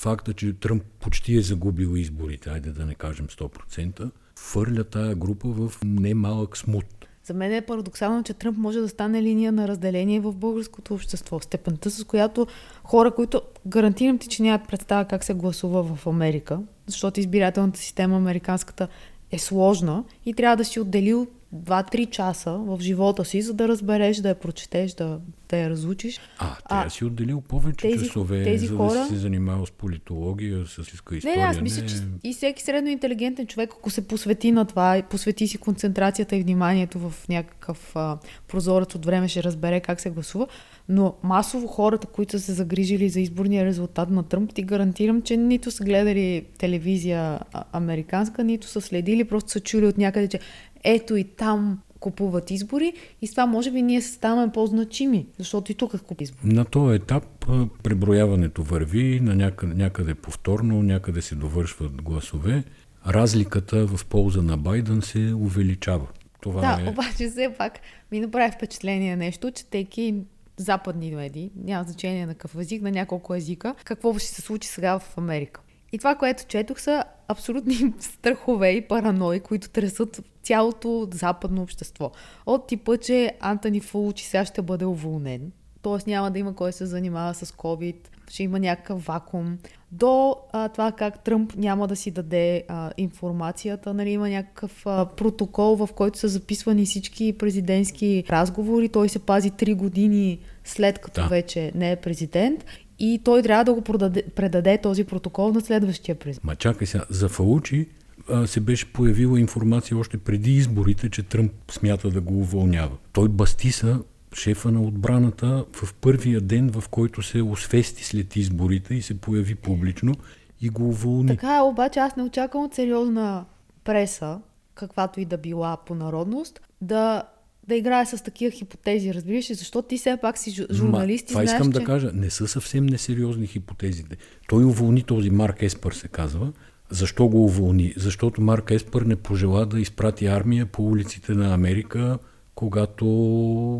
факта, 0.00 0.32
че 0.32 0.52
Тръмп 0.52 0.82
почти 0.82 1.36
е 1.36 1.42
загубил 1.42 1.96
изборите, 1.96 2.50
айде 2.50 2.70
да 2.70 2.86
не 2.86 2.94
кажем 2.94 3.26
100%, 3.26 4.10
фърля 4.38 4.84
тая 4.84 5.14
група 5.14 5.48
в 5.48 5.72
немалък 5.84 6.56
смут. 6.56 6.84
За 7.24 7.34
мен 7.34 7.52
е 7.52 7.60
парадоксално, 7.60 8.22
че 8.22 8.34
Тръмп 8.34 8.58
може 8.58 8.80
да 8.80 8.88
стане 8.88 9.22
линия 9.22 9.52
на 9.52 9.68
разделение 9.68 10.20
в 10.20 10.32
българското 10.32 10.94
общество. 10.94 11.40
Степента, 11.40 11.90
с 11.90 12.04
която 12.04 12.46
хора, 12.84 13.10
които 13.10 13.42
гарантирам 13.66 14.18
ти, 14.18 14.28
че 14.28 14.42
нямат 14.42 14.68
представа 14.68 15.04
как 15.04 15.24
се 15.24 15.34
гласува 15.34 15.82
в 15.82 16.06
Америка, 16.06 16.60
защото 16.86 17.20
избирателната 17.20 17.78
система 17.78 18.16
американската 18.16 18.88
е 19.32 19.38
сложна 19.38 20.04
и 20.26 20.34
трябва 20.34 20.56
да 20.56 20.64
си 20.64 20.80
отделил 20.80 21.26
2-3 21.54 22.10
часа 22.10 22.52
в 22.52 22.78
живота 22.80 23.24
си, 23.24 23.42
за 23.42 23.54
да 23.54 23.68
разбереш, 23.68 24.16
да 24.16 24.28
я 24.28 24.34
прочетеш, 24.34 24.92
да, 24.92 25.20
да 25.48 25.56
я 25.56 25.70
разучиш. 25.70 26.20
А, 26.38 26.56
трябва 26.68 26.84
да 26.84 26.90
си 26.90 27.04
отделил 27.04 27.40
повече 27.40 27.90
тези, 27.90 28.06
часове, 28.06 28.44
тези 28.44 28.66
за 28.66 28.76
хора... 28.76 28.94
да 28.94 29.04
си 29.04 29.12
се 29.14 29.16
занимава 29.16 29.66
с 29.66 29.70
политология, 29.70 30.66
с 30.66 30.78
история. 30.78 31.36
Не, 31.36 31.42
аз 31.42 31.60
мисля, 31.60 31.82
не... 31.82 31.88
че 31.88 31.94
и 32.24 32.32
всеки 32.32 32.62
средно 32.62 32.90
интелигентен 32.90 33.46
човек, 33.46 33.70
ако 33.78 33.90
се 33.90 34.08
посвети 34.08 34.52
на 34.52 34.64
това, 34.64 35.02
посвети 35.10 35.48
си 35.48 35.58
концентрацията 35.58 36.36
и 36.36 36.42
вниманието 36.42 36.98
в 36.98 37.28
някакъв 37.28 37.96
а, 37.96 38.18
прозорец 38.48 38.94
от 38.94 39.06
време, 39.06 39.28
ще 39.28 39.42
разбере 39.42 39.80
как 39.80 40.00
се 40.00 40.10
гласува. 40.10 40.46
Но 40.88 41.14
масово 41.22 41.66
хората, 41.66 42.06
които 42.06 42.32
са 42.32 42.38
се 42.38 42.52
загрижили 42.52 43.08
за 43.08 43.20
изборния 43.20 43.64
резултат 43.64 44.10
на 44.10 44.22
Тръмп, 44.22 44.54
ти 44.54 44.62
гарантирам, 44.62 45.22
че 45.22 45.36
нито 45.36 45.70
са 45.70 45.84
гледали 45.84 46.46
телевизия 46.58 47.40
американска, 47.72 48.44
нито 48.44 48.66
са 48.66 48.80
следили, 48.80 49.24
просто 49.24 49.50
са 49.50 49.60
чули 49.60 49.86
от 49.86 49.98
някъде, 49.98 50.28
че 50.28 50.40
ето 50.84 51.16
и 51.16 51.24
там 51.24 51.78
купуват 52.00 52.50
избори 52.50 52.92
и 53.22 53.26
с 53.26 53.30
това 53.30 53.46
може 53.46 53.70
би 53.70 53.82
ние 53.82 54.02
ставаме 54.02 54.52
по-значими, 54.52 55.26
защото 55.38 55.72
и 55.72 55.74
тук 55.74 55.90
купуват 55.90 56.20
избори. 56.20 56.54
На 56.54 56.64
този 56.64 56.96
етап 56.96 57.46
преброяването 57.82 58.62
върви 58.62 59.20
на 59.20 59.34
някъде, 59.34 59.74
някъде 59.74 60.14
повторно, 60.14 60.82
някъде 60.82 61.22
се 61.22 61.34
довършват 61.34 62.02
гласове. 62.02 62.64
Разликата 63.06 63.86
в 63.86 64.06
полза 64.06 64.42
на 64.42 64.56
Байден 64.56 65.02
се 65.02 65.34
увеличава. 65.34 66.06
Това 66.40 66.60
да, 66.60 66.82
е... 66.82 66.90
обаче 66.90 67.28
все 67.28 67.54
пак 67.58 67.78
ми 68.12 68.20
направи 68.20 68.52
впечатление 68.52 69.16
нещо, 69.16 69.50
четейки 69.50 70.14
западни 70.56 71.10
медии, 71.10 71.50
няма 71.64 71.84
значение 71.84 72.26
на 72.26 72.34
какъв 72.34 72.60
език, 72.60 72.82
на 72.82 72.90
няколко 72.90 73.34
езика, 73.34 73.74
какво 73.84 74.18
ще 74.18 74.28
се 74.28 74.42
случи 74.42 74.68
сега 74.68 74.98
в 74.98 75.18
Америка. 75.18 75.60
И 75.92 75.98
това, 75.98 76.14
което 76.14 76.44
четох, 76.48 76.80
са 76.80 77.04
абсолютни 77.28 77.92
страхове 77.98 78.70
и 78.70 78.80
паранои, 78.80 79.40
които 79.40 79.68
тресат 79.68 80.22
цялото 80.42 81.08
западно 81.14 81.62
общество. 81.62 82.10
От 82.46 82.66
типа, 82.66 82.96
че 82.96 83.32
Антони 83.40 83.80
Фулчи 83.80 84.24
сега 84.24 84.44
ще 84.44 84.62
бъде 84.62 84.84
уволнен, 84.84 85.52
т.е. 85.82 86.10
няма 86.10 86.30
да 86.30 86.38
има 86.38 86.54
кой 86.54 86.72
се 86.72 86.86
занимава 86.86 87.34
с 87.34 87.52
COVID, 87.52 87.96
ще 88.30 88.42
има 88.42 88.58
някакъв 88.58 89.04
вакуум, 89.04 89.58
до 89.92 90.36
а, 90.52 90.68
това 90.68 90.92
как 90.92 91.24
Тръмп 91.24 91.56
няма 91.56 91.88
да 91.88 91.96
си 91.96 92.10
даде 92.10 92.64
а, 92.68 92.90
информацията, 92.96 93.94
нали, 93.94 94.10
има 94.10 94.28
някакъв 94.28 94.86
а, 94.86 95.06
протокол, 95.06 95.76
в 95.76 95.88
който 95.94 96.18
са 96.18 96.28
записвани 96.28 96.86
всички 96.86 97.38
президентски 97.38 98.24
разговори, 98.30 98.88
той 98.88 99.08
се 99.08 99.18
пази 99.18 99.50
3 99.50 99.74
години 99.74 100.38
след 100.64 100.98
като 100.98 101.20
да. 101.20 101.26
вече 101.26 101.72
не 101.74 101.92
е 101.92 101.96
президент 101.96 102.64
и 102.98 103.20
той 103.24 103.42
трябва 103.42 103.64
да 103.64 103.74
го 103.74 103.80
продаде, 103.80 104.22
предаде 104.22 104.78
този 104.78 105.04
протокол 105.04 105.52
на 105.52 105.60
следващия 105.60 106.14
президент. 106.14 106.44
Ма 106.44 106.56
чакай 106.56 106.86
сега, 106.86 107.04
за 107.10 107.28
Фаучи 107.28 107.88
а, 108.28 108.46
се 108.46 108.60
беше 108.60 108.92
появила 108.92 109.40
информация 109.40 109.98
още 109.98 110.18
преди 110.18 110.52
изборите, 110.52 111.10
че 111.10 111.22
Тръмп 111.22 111.52
смята 111.70 112.10
да 112.10 112.20
го 112.20 112.38
уволнява. 112.38 112.96
Той 113.12 113.28
бастиса 113.28 113.98
шефа 114.34 114.72
на 114.72 114.82
отбраната 114.82 115.64
в 115.72 115.94
първия 115.94 116.40
ден, 116.40 116.70
в 116.70 116.88
който 116.88 117.22
се 117.22 117.42
освести 117.42 118.04
след 118.04 118.36
изборите 118.36 118.94
и 118.94 119.02
се 119.02 119.20
появи 119.20 119.54
публично 119.54 120.14
и 120.60 120.68
го 120.68 120.88
уволни. 120.88 121.28
Така 121.28 121.56
е, 121.56 121.60
обаче 121.60 122.00
аз 122.00 122.16
не 122.16 122.22
очаквам 122.22 122.64
от 122.64 122.74
сериозна 122.74 123.44
преса, 123.84 124.38
каквато 124.74 125.20
и 125.20 125.24
да 125.24 125.38
била 125.38 125.76
по 125.76 125.94
народност, 125.94 126.60
да 126.80 127.22
да 127.68 127.74
играе 127.74 128.06
с 128.06 128.24
такива 128.24 128.50
хипотези, 128.50 129.14
разбираш 129.14 129.50
ли? 129.50 129.54
Защото 129.54 129.88
ти 129.88 129.98
все 129.98 130.18
пак 130.22 130.38
си 130.38 130.66
журналист 130.72 131.24
и 131.24 131.28
Това 131.28 131.42
знаеш, 131.42 131.56
искам 131.56 131.72
че... 131.72 131.78
да 131.78 131.84
кажа. 131.84 132.10
Не 132.14 132.30
са 132.30 132.48
съвсем 132.48 132.86
несериозни 132.86 133.46
хипотезите. 133.46 134.16
Той 134.48 134.64
уволни 134.64 135.02
този 135.02 135.30
Марк 135.30 135.62
Еспър, 135.62 135.92
се 135.92 136.08
казва. 136.08 136.52
Защо 136.90 137.28
го 137.28 137.44
уволни? 137.44 137.94
Защото 137.96 138.40
Марк 138.40 138.70
Еспър 138.70 139.02
не 139.02 139.16
пожела 139.16 139.66
да 139.66 139.80
изпрати 139.80 140.26
армия 140.26 140.66
по 140.66 140.82
улиците 140.82 141.32
на 141.32 141.54
Америка, 141.54 142.18
когато 142.54 143.06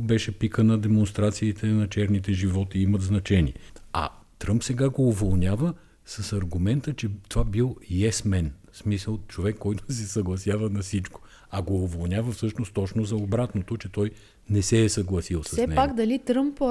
беше 0.04 0.32
пика 0.32 0.64
на 0.64 0.78
демонстрациите 0.78 1.66
на 1.66 1.88
черните 1.88 2.32
животи 2.32 2.78
имат 2.78 3.02
значение. 3.02 3.54
А 3.92 4.08
Тръмп 4.38 4.62
сега 4.62 4.88
го 4.88 5.08
уволнява 5.08 5.74
с 6.06 6.32
аргумента, 6.32 6.94
че 6.94 7.08
това 7.28 7.44
бил 7.44 7.76
yes 7.90 8.10
man. 8.10 8.50
В 8.72 8.76
смисъл 8.76 9.18
човек, 9.28 9.56
който 9.58 9.84
се 9.92 10.06
съгласява 10.06 10.70
на 10.70 10.82
всичко 10.82 11.20
а 11.50 11.62
го 11.62 11.74
уволнява 11.74 12.32
всъщност 12.32 12.74
точно 12.74 13.04
за 13.04 13.16
обратното, 13.16 13.76
че 13.76 13.92
той 13.92 14.10
не 14.50 14.62
се 14.62 14.84
е 14.84 14.88
съгласил 14.88 15.42
с 15.42 15.46
Все 15.46 15.66
него. 15.66 15.74
пак 15.74 15.94
дали 15.94 16.18
Тръмп 16.18 16.62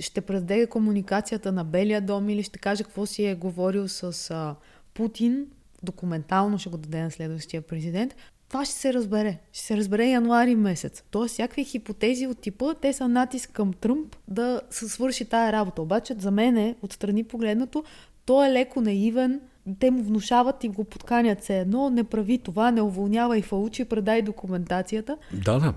ще 0.00 0.20
предаде 0.20 0.66
комуникацията 0.66 1.52
на 1.52 1.64
Белия 1.64 2.00
дом 2.00 2.28
или 2.28 2.42
ще 2.42 2.58
каже 2.58 2.82
какво 2.82 3.06
си 3.06 3.24
е 3.24 3.34
говорил 3.34 3.88
с 3.88 4.30
а, 4.30 4.54
Путин, 4.94 5.46
документално 5.82 6.58
ще 6.58 6.70
го 6.70 6.76
даде 6.76 7.02
на 7.02 7.10
следващия 7.10 7.62
президент, 7.62 8.14
това 8.48 8.64
ще 8.64 8.74
се 8.74 8.94
разбере. 8.94 9.38
Ще 9.52 9.64
се 9.64 9.76
разбере 9.76 10.06
януари 10.06 10.54
месец. 10.54 11.02
Тоест, 11.10 11.32
всякакви 11.32 11.64
хипотези 11.64 12.26
от 12.26 12.38
типа, 12.38 12.74
те 12.74 12.92
са 12.92 13.08
натиск 13.08 13.50
към 13.52 13.72
Тръмп 13.72 14.16
да 14.28 14.60
се 14.70 14.88
свърши 14.88 15.24
тая 15.24 15.52
работа. 15.52 15.82
Обаче, 15.82 16.14
за 16.18 16.30
мен, 16.30 16.56
е, 16.56 16.74
отстрани 16.82 17.24
погледнато, 17.24 17.84
той 18.24 18.48
е 18.48 18.52
леко 18.52 18.80
наивен, 18.80 19.40
те 19.78 19.90
му 19.90 20.02
внушават 20.02 20.64
и 20.64 20.68
го 20.68 20.84
подканят 20.84 21.44
се 21.44 21.58
едно, 21.58 21.90
не 21.90 22.04
прави 22.04 22.38
това, 22.38 22.70
не 22.70 22.82
уволнявай 22.82 23.42
Фаучи, 23.42 23.84
предай 23.84 24.22
документацията. 24.22 25.16
Да, 25.44 25.58
да, 25.58 25.74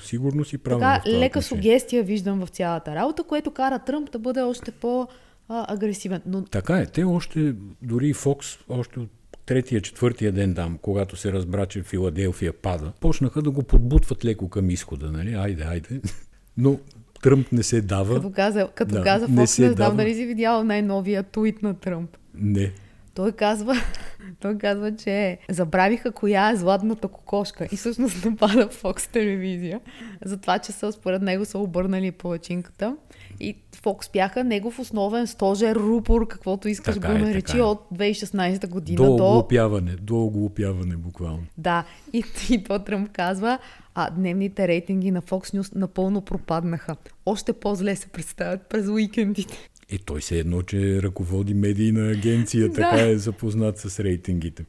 сигурно 0.00 0.44
си 0.44 0.58
прави. 0.58 0.80
Така, 0.80 1.18
лека 1.18 1.42
сугестия 1.42 2.02
виждам 2.02 2.46
в 2.46 2.48
цялата 2.48 2.94
работа, 2.94 3.22
което 3.22 3.50
кара 3.50 3.78
Тръмп 3.78 4.10
да 4.10 4.18
бъде 4.18 4.42
още 4.42 4.70
по-агресивен. 4.70 6.22
Но... 6.26 6.42
Така 6.42 6.78
е, 6.78 6.86
те 6.86 7.04
още, 7.04 7.54
дори 7.82 8.12
Фокс, 8.12 8.58
още 8.68 9.00
от 9.00 9.10
третия, 9.46 9.80
четвъртия 9.80 10.32
ден 10.32 10.54
там, 10.54 10.78
когато 10.82 11.16
се 11.16 11.32
разбра, 11.32 11.66
че 11.66 11.82
Филаделфия 11.82 12.52
пада, 12.52 12.92
почнаха 13.00 13.42
да 13.42 13.50
го 13.50 13.62
подбутват 13.62 14.24
леко 14.24 14.48
към 14.48 14.70
изхода, 14.70 15.12
нали? 15.12 15.34
Айде, 15.34 15.62
айде. 15.62 16.00
Но 16.56 16.78
Тръмп 17.22 17.52
не 17.52 17.62
се 17.62 17.80
дава. 17.80 18.14
Като 18.14 18.32
каза, 18.32 18.68
като 18.74 18.94
да, 18.94 19.02
каза 19.02 19.28
Фокс, 19.28 19.58
не, 19.58 19.66
не 19.66 19.72
знам 19.72 19.96
дали 19.96 20.14
си 20.14 20.26
видял 20.26 20.64
най-новия 20.64 21.22
твит 21.22 21.62
на 21.62 21.74
Тръмп. 21.74 22.16
Не. 22.34 22.72
Той 23.14 23.32
казва, 23.32 23.74
той 24.40 24.58
казва, 24.58 24.96
че 24.96 25.38
забравиха 25.50 26.12
коя 26.12 26.50
е 26.50 26.56
златната 26.56 27.08
кокошка 27.08 27.68
и 27.72 27.76
всъщност 27.76 28.24
напада 28.24 28.68
Фокс 28.68 29.06
телевизия 29.06 29.80
за 30.24 30.36
това, 30.40 30.58
че 30.58 30.72
са, 30.72 30.92
според 30.92 31.22
него 31.22 31.44
са 31.44 31.58
обърнали 31.58 32.10
палачинката 32.12 32.96
и 33.40 33.56
Фокс 33.82 34.10
бяха 34.12 34.44
негов 34.44 34.78
основен 34.78 35.26
стожер, 35.26 35.76
рупор, 35.76 36.28
каквото 36.28 36.68
искаш 36.68 36.94
така 36.94 37.08
го 37.08 37.14
е, 37.14 37.18
наречи 37.18 37.58
е, 37.58 37.62
от 37.62 37.86
2016 37.94 38.68
година 38.68 38.96
до... 38.96 39.16
До 39.16 39.26
оглупяване, 39.28 39.96
до 39.96 40.24
оглупяване 40.24 40.96
буквално. 40.96 41.44
Да, 41.58 41.84
и, 42.12 42.24
и 42.50 42.64
то 42.64 42.78
Тръмп 42.78 43.12
казва, 43.12 43.58
а 43.94 44.10
дневните 44.10 44.68
рейтинги 44.68 45.10
на 45.10 45.22
Fox 45.22 45.58
News 45.58 45.76
напълно 45.76 46.20
пропаднаха. 46.20 46.96
Още 47.26 47.52
по-зле 47.52 47.96
се 47.96 48.06
представят 48.06 48.62
през 48.62 48.88
уикендите. 48.88 49.56
И 49.90 49.98
той 49.98 50.22
се 50.22 50.38
едно, 50.38 50.62
че 50.62 51.02
ръководи 51.02 51.54
медийна 51.54 52.10
агенция, 52.10 52.72
така 52.74 53.08
е 53.08 53.18
запознат 53.18 53.78
с 53.78 54.00
рейтингите. 54.00 54.64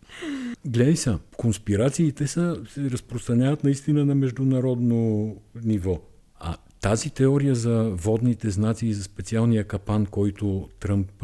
Гледай 0.66 0.96
са, 0.96 1.20
конспирациите 1.38 2.28
са, 2.28 2.62
се 2.70 2.82
разпространяват 2.82 3.64
наистина 3.64 4.06
на 4.06 4.16
международно 4.16 5.36
ниво. 5.64 6.02
А 6.40 6.58
тази 6.82 7.10
теория 7.10 7.56
за 7.56 7.90
водните 7.94 8.50
знаци 8.50 8.88
и 8.88 8.94
за 8.94 9.04
специалния 9.04 9.64
капан, 9.64 10.06
който 10.06 10.70
Тръмп 10.80 11.24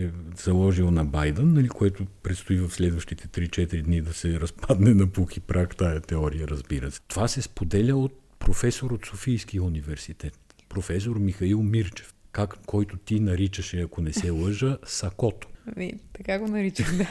е 0.00 0.10
заложил 0.42 0.90
на 0.90 1.04
Байден, 1.04 1.52
нали, 1.52 1.68
което 1.68 2.06
предстои 2.22 2.56
в 2.56 2.70
следващите 2.70 3.28
3-4 3.28 3.82
дни 3.82 4.00
да 4.00 4.12
се 4.12 4.40
разпадне 4.40 4.94
на 4.94 5.06
пух 5.06 5.36
и 5.36 5.40
прак, 5.40 5.76
тая 5.76 6.00
теория, 6.00 6.48
разбира 6.48 6.90
се. 6.90 7.00
Това 7.08 7.28
се 7.28 7.42
споделя 7.42 7.96
от 7.96 8.12
професор 8.38 8.90
от 8.90 9.06
Софийския 9.06 9.62
университет, 9.62 10.38
професор 10.68 11.16
Михаил 11.16 11.62
Мирчев 11.62 12.11
как, 12.32 12.58
който 12.66 12.96
ти 12.96 13.20
наричаше, 13.20 13.80
ако 13.80 14.00
не 14.00 14.12
се 14.12 14.30
лъжа, 14.30 14.78
Сакото. 14.84 15.48
Ами, 15.66 15.92
така 16.12 16.38
го 16.38 16.48
наричах, 16.48 16.96
да. 16.96 17.06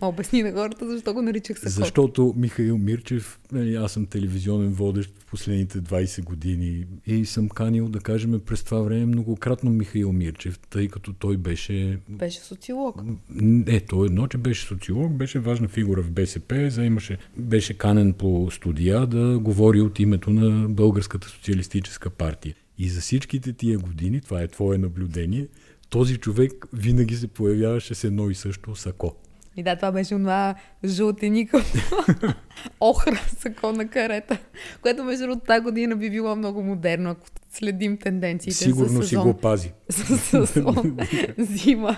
Ма 0.00 0.08
обясни 0.08 0.42
на 0.42 0.52
хората, 0.52 0.88
защо 0.88 1.14
го 1.14 1.22
наричах 1.22 1.58
Сакото. 1.58 1.74
Защото 1.74 2.34
Михаил 2.36 2.78
Мирчев, 2.78 3.40
нали, 3.52 3.74
аз 3.74 3.92
съм 3.92 4.06
телевизионен 4.06 4.72
водещ 4.72 5.14
в 5.18 5.26
последните 5.26 5.78
20 5.78 6.24
години 6.24 6.86
и 7.06 7.26
съм 7.26 7.48
канил, 7.48 7.88
да 7.88 8.00
кажем, 8.00 8.40
през 8.46 8.64
това 8.64 8.80
време 8.80 9.06
многократно 9.06 9.70
Михаил 9.70 10.12
Мирчев, 10.12 10.58
тъй 10.58 10.88
като 10.88 11.12
той 11.12 11.36
беше... 11.36 11.98
Беше 12.08 12.40
социолог. 12.40 13.02
Не, 13.30 13.80
то 13.80 14.04
едно, 14.04 14.26
че 14.26 14.38
беше 14.38 14.66
социолог, 14.66 15.12
беше 15.12 15.38
важна 15.38 15.68
фигура 15.68 16.02
в 16.02 16.10
БСП, 16.10 16.70
заимаше, 16.70 17.18
беше 17.36 17.74
канен 17.74 18.12
по 18.12 18.48
студия 18.50 19.06
да 19.06 19.38
говори 19.38 19.80
от 19.80 20.00
името 20.00 20.30
на 20.30 20.68
Българската 20.68 21.28
социалистическа 21.28 22.10
партия. 22.10 22.54
И 22.78 22.88
за 22.88 23.00
всичките 23.00 23.52
тия 23.52 23.78
години, 23.78 24.20
това 24.20 24.42
е 24.42 24.48
твое 24.48 24.78
наблюдение, 24.78 25.46
този 25.90 26.16
човек 26.16 26.52
винаги 26.72 27.16
се 27.16 27.28
появяваше 27.28 27.94
с 27.94 28.04
едно 28.04 28.30
и 28.30 28.34
също 28.34 28.76
сако. 28.76 29.14
И 29.56 29.62
да, 29.62 29.76
това 29.76 29.92
беше 29.92 30.14
това 30.14 30.54
жълтеника 30.84 31.64
охра 32.80 33.20
сако 33.38 33.72
на 33.72 33.88
карета, 33.88 34.38
което 34.82 35.04
между 35.04 35.24
другото 35.26 35.46
тази 35.46 35.64
година 35.64 35.96
би 35.96 36.10
било 36.10 36.36
много 36.36 36.62
модерно, 36.62 37.10
ако 37.10 37.26
следим 37.50 37.98
тенденциите. 37.98 38.56
Сигурно 38.56 39.02
си 39.02 39.16
го 39.16 39.34
пази. 39.34 39.72
сезон 39.90 40.96
зима. 41.38 41.96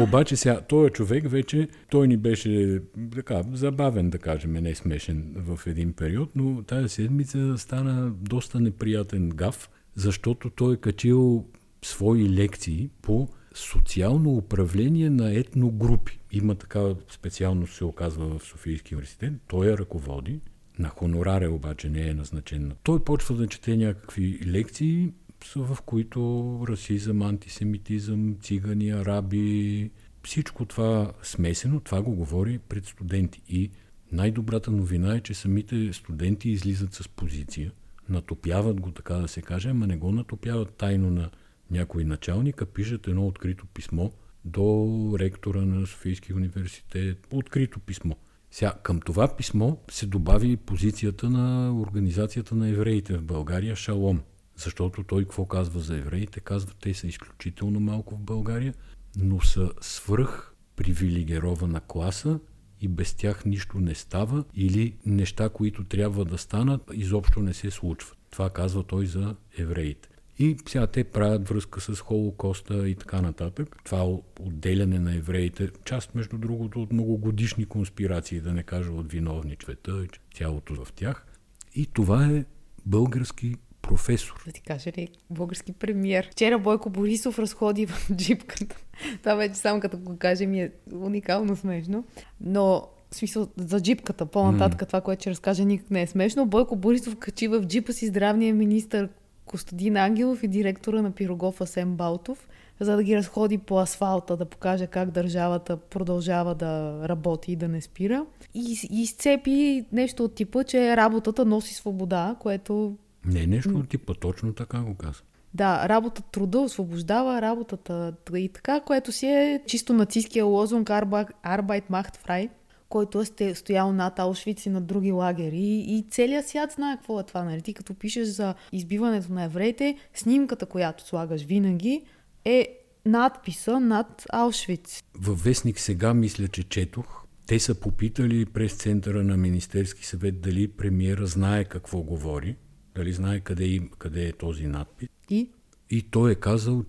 Обаче 0.00 0.36
сега, 0.36 0.60
този 0.60 0.90
човек 0.90 1.30
вече, 1.30 1.68
той 1.90 2.08
ни 2.08 2.16
беше 2.16 2.80
така 3.14 3.42
забавен, 3.52 4.10
да 4.10 4.18
кажем, 4.18 4.52
не 4.52 4.74
смешен 4.74 5.34
в 5.36 5.66
един 5.66 5.92
период, 5.92 6.30
но 6.34 6.62
тази 6.62 6.88
седмица 6.88 7.54
стана 7.58 8.10
доста 8.10 8.60
неприятен 8.60 9.28
гав, 9.28 9.70
защото 9.94 10.50
той 10.50 10.74
е 10.74 10.76
качил 10.76 11.46
свои 11.86 12.30
лекции 12.30 12.90
по 13.02 13.28
социално 13.54 14.30
управление 14.30 15.10
на 15.10 15.34
етногрупи. 15.34 16.18
Има 16.32 16.54
такава 16.54 16.96
специалност, 17.08 17.74
се 17.74 17.84
оказва 17.84 18.38
в 18.38 18.44
Софийския 18.44 18.96
университет. 18.96 19.32
Той 19.48 19.66
я 19.66 19.78
ръководи. 19.78 20.40
На 20.78 20.88
хонораре 20.88 21.48
обаче 21.48 21.88
не 21.88 22.08
е 22.08 22.14
назначен. 22.14 22.72
Той 22.82 23.04
почва 23.04 23.34
да 23.34 23.46
чете 23.46 23.76
някакви 23.76 24.40
лекции, 24.46 25.12
в 25.56 25.78
които 25.86 26.60
расизъм, 26.68 27.22
антисемитизъм, 27.22 28.36
цигани, 28.40 28.90
араби, 28.90 29.90
всичко 30.24 30.64
това 30.64 31.12
смесено, 31.22 31.80
това 31.80 32.02
го 32.02 32.14
говори 32.14 32.58
пред 32.58 32.86
студенти. 32.86 33.42
И 33.48 33.70
най-добрата 34.12 34.70
новина 34.70 35.14
е, 35.14 35.20
че 35.20 35.34
самите 35.34 35.92
студенти 35.92 36.50
излизат 36.50 36.94
с 36.94 37.08
позиция, 37.08 37.72
натопяват 38.08 38.80
го, 38.80 38.90
така 38.90 39.14
да 39.14 39.28
се 39.28 39.42
каже, 39.42 39.68
ама 39.68 39.86
не 39.86 39.96
го 39.96 40.12
натопяват 40.12 40.74
тайно 40.74 41.10
на 41.10 41.30
някой 41.70 42.04
началника, 42.04 42.66
пишат 42.66 43.08
едно 43.08 43.26
открито 43.26 43.66
писмо 43.66 44.10
до 44.44 45.16
ректора 45.18 45.60
на 45.60 45.86
Софийския 45.86 46.36
университет. 46.36 47.26
Открито 47.30 47.80
писмо. 47.80 48.14
Сега, 48.50 48.74
към 48.82 49.00
това 49.00 49.36
писмо 49.36 49.76
се 49.90 50.06
добави 50.06 50.56
позицията 50.56 51.30
на 51.30 51.74
Организацията 51.80 52.54
на 52.54 52.68
евреите 52.68 53.16
в 53.16 53.22
България, 53.22 53.76
Шалом. 53.76 54.20
Защото 54.56 55.04
той 55.04 55.22
какво 55.22 55.46
казва 55.46 55.80
за 55.80 55.96
евреите? 55.96 56.40
Казва, 56.40 56.72
те 56.80 56.94
са 56.94 57.06
изключително 57.06 57.80
малко 57.80 58.16
в 58.16 58.20
България, 58.20 58.74
но 59.16 59.40
са 59.40 59.70
свръх 59.80 60.54
привилегирована 60.76 61.80
класа 61.80 62.40
и 62.80 62.88
без 62.88 63.14
тях 63.14 63.44
нищо 63.44 63.78
не 63.78 63.94
става 63.94 64.44
или 64.54 64.96
неща, 65.06 65.48
които 65.48 65.84
трябва 65.84 66.24
да 66.24 66.38
станат, 66.38 66.82
изобщо 66.92 67.40
не 67.40 67.54
се 67.54 67.70
случват. 67.70 68.18
Това 68.30 68.50
казва 68.50 68.82
той 68.82 69.06
за 69.06 69.36
евреите. 69.58 70.08
И 70.38 70.56
сега 70.68 70.86
те 70.86 71.04
правят 71.04 71.48
връзка 71.48 71.80
с 71.80 72.00
Холокоста 72.00 72.88
и 72.88 72.94
така 72.94 73.20
нататък. 73.20 73.76
Това 73.84 74.18
отделяне 74.40 74.98
на 74.98 75.14
евреите, 75.14 75.70
част 75.84 76.14
между 76.14 76.38
другото 76.38 76.82
от 76.82 76.92
многогодишни 76.92 77.66
конспирации, 77.66 78.40
да 78.40 78.52
не 78.52 78.62
кажа 78.62 78.92
от 78.92 79.12
виновни 79.12 79.56
чвета 79.56 80.06
цялото 80.34 80.84
в 80.84 80.92
тях. 80.92 81.26
И 81.74 81.86
това 81.86 82.26
е 82.26 82.44
български 82.86 83.54
професор. 83.82 84.42
Да 84.46 84.52
ти 84.52 84.60
кажа 84.60 84.92
ли, 84.98 85.08
български 85.30 85.72
премьер. 85.72 86.28
Вчера 86.32 86.58
Бойко 86.58 86.90
Борисов 86.90 87.38
разходи 87.38 87.86
в 87.86 88.10
джипката. 88.12 88.76
Това 89.20 89.34
вече 89.34 89.54
само 89.54 89.80
като 89.80 89.98
го 89.98 90.16
кажа 90.18 90.46
ми 90.46 90.62
е 90.62 90.72
уникално 90.92 91.56
смешно. 91.56 92.04
Но 92.40 92.88
в 93.10 93.14
смисъл 93.14 93.48
за 93.56 93.80
джипката, 93.80 94.26
по-нататък 94.26 94.80
mm. 94.80 94.86
това, 94.86 95.00
което 95.00 95.20
ще 95.20 95.30
разкажа, 95.30 95.64
никак 95.64 95.90
не 95.90 96.02
е 96.02 96.06
смешно. 96.06 96.46
Бойко 96.46 96.76
Борисов 96.76 97.16
качи 97.16 97.48
в 97.48 97.64
джипа 97.66 97.92
си 97.92 98.06
здравния 98.06 98.54
министр 98.54 99.08
Костадин 99.46 99.96
Ангелов 99.96 100.42
и 100.42 100.48
директора 100.48 101.02
на 101.02 101.10
Пирогов 101.10 101.60
Асем 101.60 101.96
Балтов, 101.96 102.48
за 102.80 102.96
да 102.96 103.02
ги 103.02 103.16
разходи 103.16 103.58
по 103.58 103.78
асфалта, 103.78 104.36
да 104.36 104.44
покаже 104.44 104.86
как 104.86 105.10
държавата 105.10 105.76
продължава 105.76 106.54
да 106.54 107.00
работи 107.08 107.52
и 107.52 107.56
да 107.56 107.68
не 107.68 107.80
спира. 107.80 108.26
И, 108.54 108.88
и 108.90 109.02
изцепи 109.02 109.84
нещо 109.92 110.24
от 110.24 110.34
типа, 110.34 110.64
че 110.64 110.96
работата 110.96 111.44
носи 111.44 111.74
свобода, 111.74 112.36
което... 112.40 112.96
Не 113.24 113.46
нещо 113.46 113.70
от 113.78 113.88
типа, 113.88 114.14
точно 114.14 114.52
така 114.52 114.80
го 114.80 114.94
каза. 114.94 115.22
Да, 115.54 115.88
работа 115.88 116.22
труда 116.22 116.58
освобождава, 116.58 117.42
работата 117.42 118.14
и 118.36 118.48
така, 118.48 118.80
което 118.80 119.12
си 119.12 119.26
е 119.26 119.62
чисто 119.66 119.92
нацистския 119.92 120.44
лозунг 120.44 120.88
Arbeit 120.88 121.82
macht 121.90 122.26
frei, 122.26 122.48
който 122.88 123.24
е 123.40 123.54
стоял 123.54 123.92
над 123.92 124.18
Аушвиц 124.18 124.66
и 124.66 124.70
на 124.70 124.80
други 124.80 125.12
лагери. 125.12 125.56
И, 125.56 125.98
и 125.98 126.06
целият 126.10 126.48
свят 126.48 126.72
знае 126.72 126.96
какво 126.96 127.20
е 127.20 127.22
това. 127.22 127.44
Нали? 127.44 127.62
Ти 127.62 127.74
като 127.74 127.94
пишеш 127.94 128.28
за 128.28 128.54
избиването 128.72 129.32
на 129.32 129.44
евреите, 129.44 129.98
снимката, 130.14 130.66
която 130.66 131.06
слагаш 131.06 131.44
винаги, 131.44 132.04
е 132.44 132.78
надписа 133.06 133.80
над 133.80 134.26
Аушвиц. 134.32 135.02
Във 135.14 135.44
вестник 135.44 135.80
сега 135.80 136.14
мисля, 136.14 136.48
че 136.48 136.62
четох. 136.62 137.22
Те 137.46 137.58
са 137.58 137.74
попитали 137.74 138.46
през 138.46 138.74
центъра 138.74 139.24
на 139.24 139.36
Министерски 139.36 140.06
съвет 140.06 140.40
дали 140.40 140.68
премиера 140.68 141.26
знае 141.26 141.64
какво 141.64 142.02
говори, 142.02 142.56
дали 142.94 143.12
знае 143.12 143.40
къде, 143.40 143.80
къде 143.98 144.26
е 144.26 144.32
този 144.32 144.66
надпис. 144.66 145.08
И? 145.30 145.50
И 145.90 146.02
той 146.02 146.32
е 146.32 146.34
казал, 146.34 146.84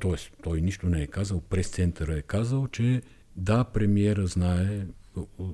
т.е. 0.00 0.42
той 0.42 0.60
нищо 0.60 0.86
не 0.86 1.02
е 1.02 1.06
казал, 1.06 1.40
през 1.40 1.68
центъра 1.68 2.18
е 2.18 2.22
казал, 2.22 2.66
че 2.66 3.02
да, 3.36 3.64
премиера 3.64 4.26
знае 4.26 4.86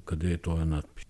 къде 0.04 0.32
е 0.32 0.38
този 0.38 0.64
надпис. 0.64 1.04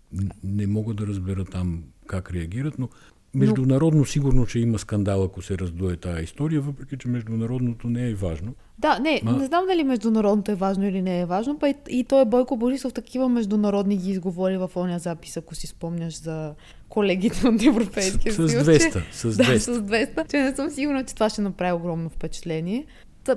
Не 0.45 0.67
мога 0.67 0.95
да 0.95 1.07
разбера 1.07 1.45
там 1.45 1.85
как 2.07 2.31
реагират, 2.31 2.79
но 2.79 2.89
Международно 3.35 4.05
сигурно, 4.05 4.47
че 4.47 4.59
има 4.59 4.79
скандал, 4.79 5.25
ако 5.25 5.43
се 5.43 5.59
раздуе 5.59 5.97
тази 5.97 6.25
история, 6.25 6.61
въпреки 6.61 6.97
че 6.99 7.09
международното 7.09 7.87
не 7.87 8.09
е 8.09 8.15
важно. 8.15 8.55
Да, 8.79 8.99
не, 8.99 9.21
Ма... 9.25 9.33
не 9.33 9.47
знам 9.47 9.65
дали 9.67 9.85
международното 9.85 10.51
е 10.51 10.55
важно 10.55 10.89
или 10.89 11.03
не 11.03 11.21
е 11.21 11.27
важно, 11.27 11.59
па 11.59 11.69
и, 11.69 11.75
и 11.89 12.05
той 12.05 12.23
е 12.23 12.25
Бойко 12.25 12.57
Борисов 12.57 12.93
такива 12.93 13.29
международни 13.29 13.97
ги 13.97 14.11
изговори 14.11 14.57
в 14.57 14.71
оня 14.77 14.99
запис, 14.99 15.37
ако 15.37 15.55
си 15.55 15.67
спомняш 15.67 16.23
за 16.23 16.55
колегите 16.89 17.49
от 17.49 17.63
Европейския 17.63 18.33
съюз. 18.33 18.53
С 18.53 18.55
200, 18.65 18.93
че, 18.93 19.17
с 19.17 19.35
200. 19.35 19.37
Да, 19.37 19.61
с 19.61 19.83
200, 19.83 20.31
че 20.31 20.37
не 20.37 20.55
съм 20.55 20.71
сигурна, 20.71 21.05
че 21.05 21.15
това 21.15 21.31
ще 21.31 21.43
направи 21.43 21.73
огромно 21.73 22.11
впечатление. 22.11 22.87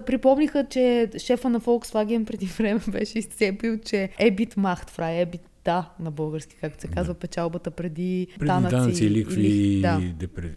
Припомниха, 0.05 0.65
че 0.69 1.09
шефа 1.17 1.49
на 1.49 1.61
Volkswagen 1.61 2.25
преди 2.25 2.45
време 2.45 2.81
беше 2.91 3.19
изцепил, 3.19 3.77
че 3.77 4.09
Ебит 4.19 4.57
Махт 4.57 4.89
Фрай, 4.89 5.21
Ебит 5.21 5.41
да, 5.65 5.89
на 5.99 6.11
български, 6.11 6.55
както 6.61 6.81
се 6.81 6.87
казва, 6.87 7.13
да. 7.13 7.19
печалбата 7.19 7.71
преди, 7.71 8.27
преди 8.39 8.47
данъци, 8.47 8.75
данъци 8.75 9.09
ликви 9.09 9.47
и 9.47 9.81
да. 9.81 10.01
депре... 10.19 10.49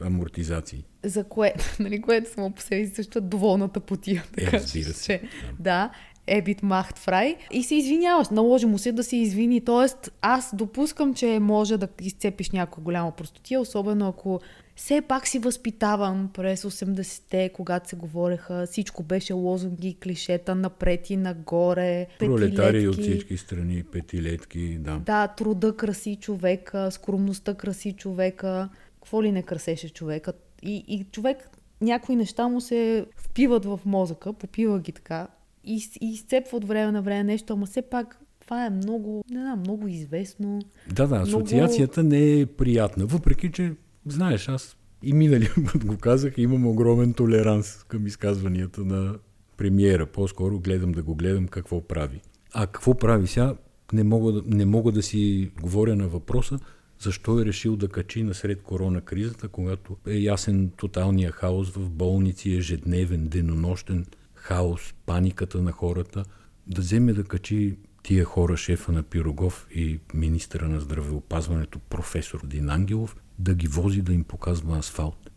амортизации. 0.00 0.84
За 1.04 1.24
кое, 1.24 1.54
нали, 1.80 2.02
което 2.02 2.30
само 2.30 2.50
по 2.50 2.62
себе 2.62 2.86
си 2.86 2.94
също 2.94 3.18
е 3.18 3.22
доволната 3.22 3.80
потия. 3.80 4.24
Така, 4.36 4.56
е, 4.56 4.60
разбира 4.60 4.84
се. 4.84 5.04
Че, 5.04 5.20
да. 5.20 5.62
да. 5.62 5.90
Ебит 6.26 6.62
Махт 6.62 6.98
Фрай 6.98 7.36
и 7.52 7.62
се 7.62 7.74
извиняваш. 7.74 8.28
Наложи 8.28 8.66
му 8.66 8.78
се 8.78 8.92
да 8.92 9.04
се 9.04 9.16
извини. 9.16 9.60
Тоест, 9.60 10.12
аз 10.20 10.50
допускам, 10.54 11.14
че 11.14 11.38
може 11.38 11.76
да 11.76 11.88
изцепиш 12.00 12.50
някоя 12.50 12.84
голяма 12.84 13.10
простотия, 13.10 13.60
особено 13.60 14.08
ако 14.08 14.40
все 14.80 15.00
пак 15.00 15.26
си 15.26 15.38
възпитавам 15.38 16.30
през 16.34 16.62
80-те, 16.62 17.48
когато 17.48 17.88
се 17.88 17.96
говореха, 17.96 18.66
всичко 18.66 19.02
беше 19.02 19.32
лозунги, 19.32 19.96
клишета 20.02 20.54
напред 20.54 21.10
и 21.10 21.16
нагоре. 21.16 22.06
Пролетари 22.18 22.88
от 22.88 22.96
всички 22.96 23.36
страни, 23.36 23.82
петилетки, 23.82 24.78
да. 24.78 24.98
Да, 24.98 25.28
труда 25.28 25.76
краси 25.76 26.16
човека, 26.16 26.90
скромността 26.90 27.54
краси 27.54 27.92
човека. 27.92 28.68
Какво 28.94 29.22
ли 29.22 29.32
не 29.32 29.42
красеше 29.42 29.88
човека? 29.88 30.32
И, 30.62 30.84
и 30.88 31.04
човек, 31.12 31.50
някои 31.80 32.16
неща 32.16 32.48
му 32.48 32.60
се 32.60 33.06
впиват 33.16 33.64
в 33.64 33.80
мозъка, 33.84 34.32
попива 34.32 34.80
ги 34.80 34.92
така 34.92 35.28
и, 35.64 35.82
и 36.00 36.10
изцепва 36.10 36.56
от 36.56 36.64
време 36.64 36.92
на 36.92 37.02
време 37.02 37.24
нещо, 37.24 37.52
ама 37.52 37.66
все 37.66 37.82
пак 37.82 38.20
това 38.40 38.66
е 38.66 38.70
много, 38.70 39.24
не 39.30 39.40
знам, 39.40 39.60
много 39.60 39.88
известно. 39.88 40.58
Да, 40.92 41.06
да, 41.06 41.16
асоциацията 41.16 42.02
много... 42.02 42.16
не 42.16 42.40
е 42.40 42.46
приятна, 42.46 43.06
въпреки 43.06 43.52
че 43.52 43.72
Знаеш, 44.06 44.48
аз 44.48 44.76
и 45.02 45.12
миналия 45.12 45.54
път 45.72 45.84
го 45.84 45.96
казах, 45.96 46.34
имам 46.36 46.66
огромен 46.66 47.14
толеранс 47.14 47.84
към 47.88 48.06
изказванията 48.06 48.84
на 48.84 49.18
премиера. 49.56 50.06
По-скоро 50.06 50.58
гледам 50.58 50.92
да 50.92 51.02
го 51.02 51.14
гледам 51.14 51.48
какво 51.48 51.80
прави. 51.80 52.20
А 52.52 52.66
какво 52.66 52.94
прави 52.94 53.26
сега? 53.26 53.54
Не 53.92 54.04
мога, 54.04 54.42
не 54.46 54.64
мога 54.64 54.92
да 54.92 55.02
си 55.02 55.50
говоря 55.62 55.96
на 55.96 56.08
въпроса, 56.08 56.58
защо 56.98 57.40
е 57.40 57.44
решил 57.44 57.76
да 57.76 57.88
качи 57.88 58.22
насред 58.22 58.62
корона 58.62 59.00
кризата, 59.00 59.48
когато 59.48 59.96
е 60.06 60.14
ясен 60.14 60.70
тоталния 60.76 61.32
хаос 61.32 61.70
в 61.70 61.90
болници, 61.90 62.56
ежедневен, 62.56 63.28
денонощен 63.28 64.06
хаос, 64.34 64.94
паниката 65.06 65.62
на 65.62 65.72
хората, 65.72 66.24
да 66.66 66.80
вземе 66.80 67.12
да 67.12 67.24
качи 67.24 67.76
тия 68.02 68.24
хора, 68.24 68.56
шефа 68.56 68.92
на 68.92 69.02
Пирогов 69.02 69.66
и 69.74 70.00
министра 70.14 70.68
на 70.68 70.80
здравеопазването, 70.80 71.78
професор 71.78 72.46
Дин 72.46 72.70
Ангелов, 72.70 73.16
да 73.38 73.54
ги 73.54 73.66
вози 73.66 74.02
да 74.02 74.12
им 74.12 74.24
показва 74.24 74.78
асфалт. 74.78 75.30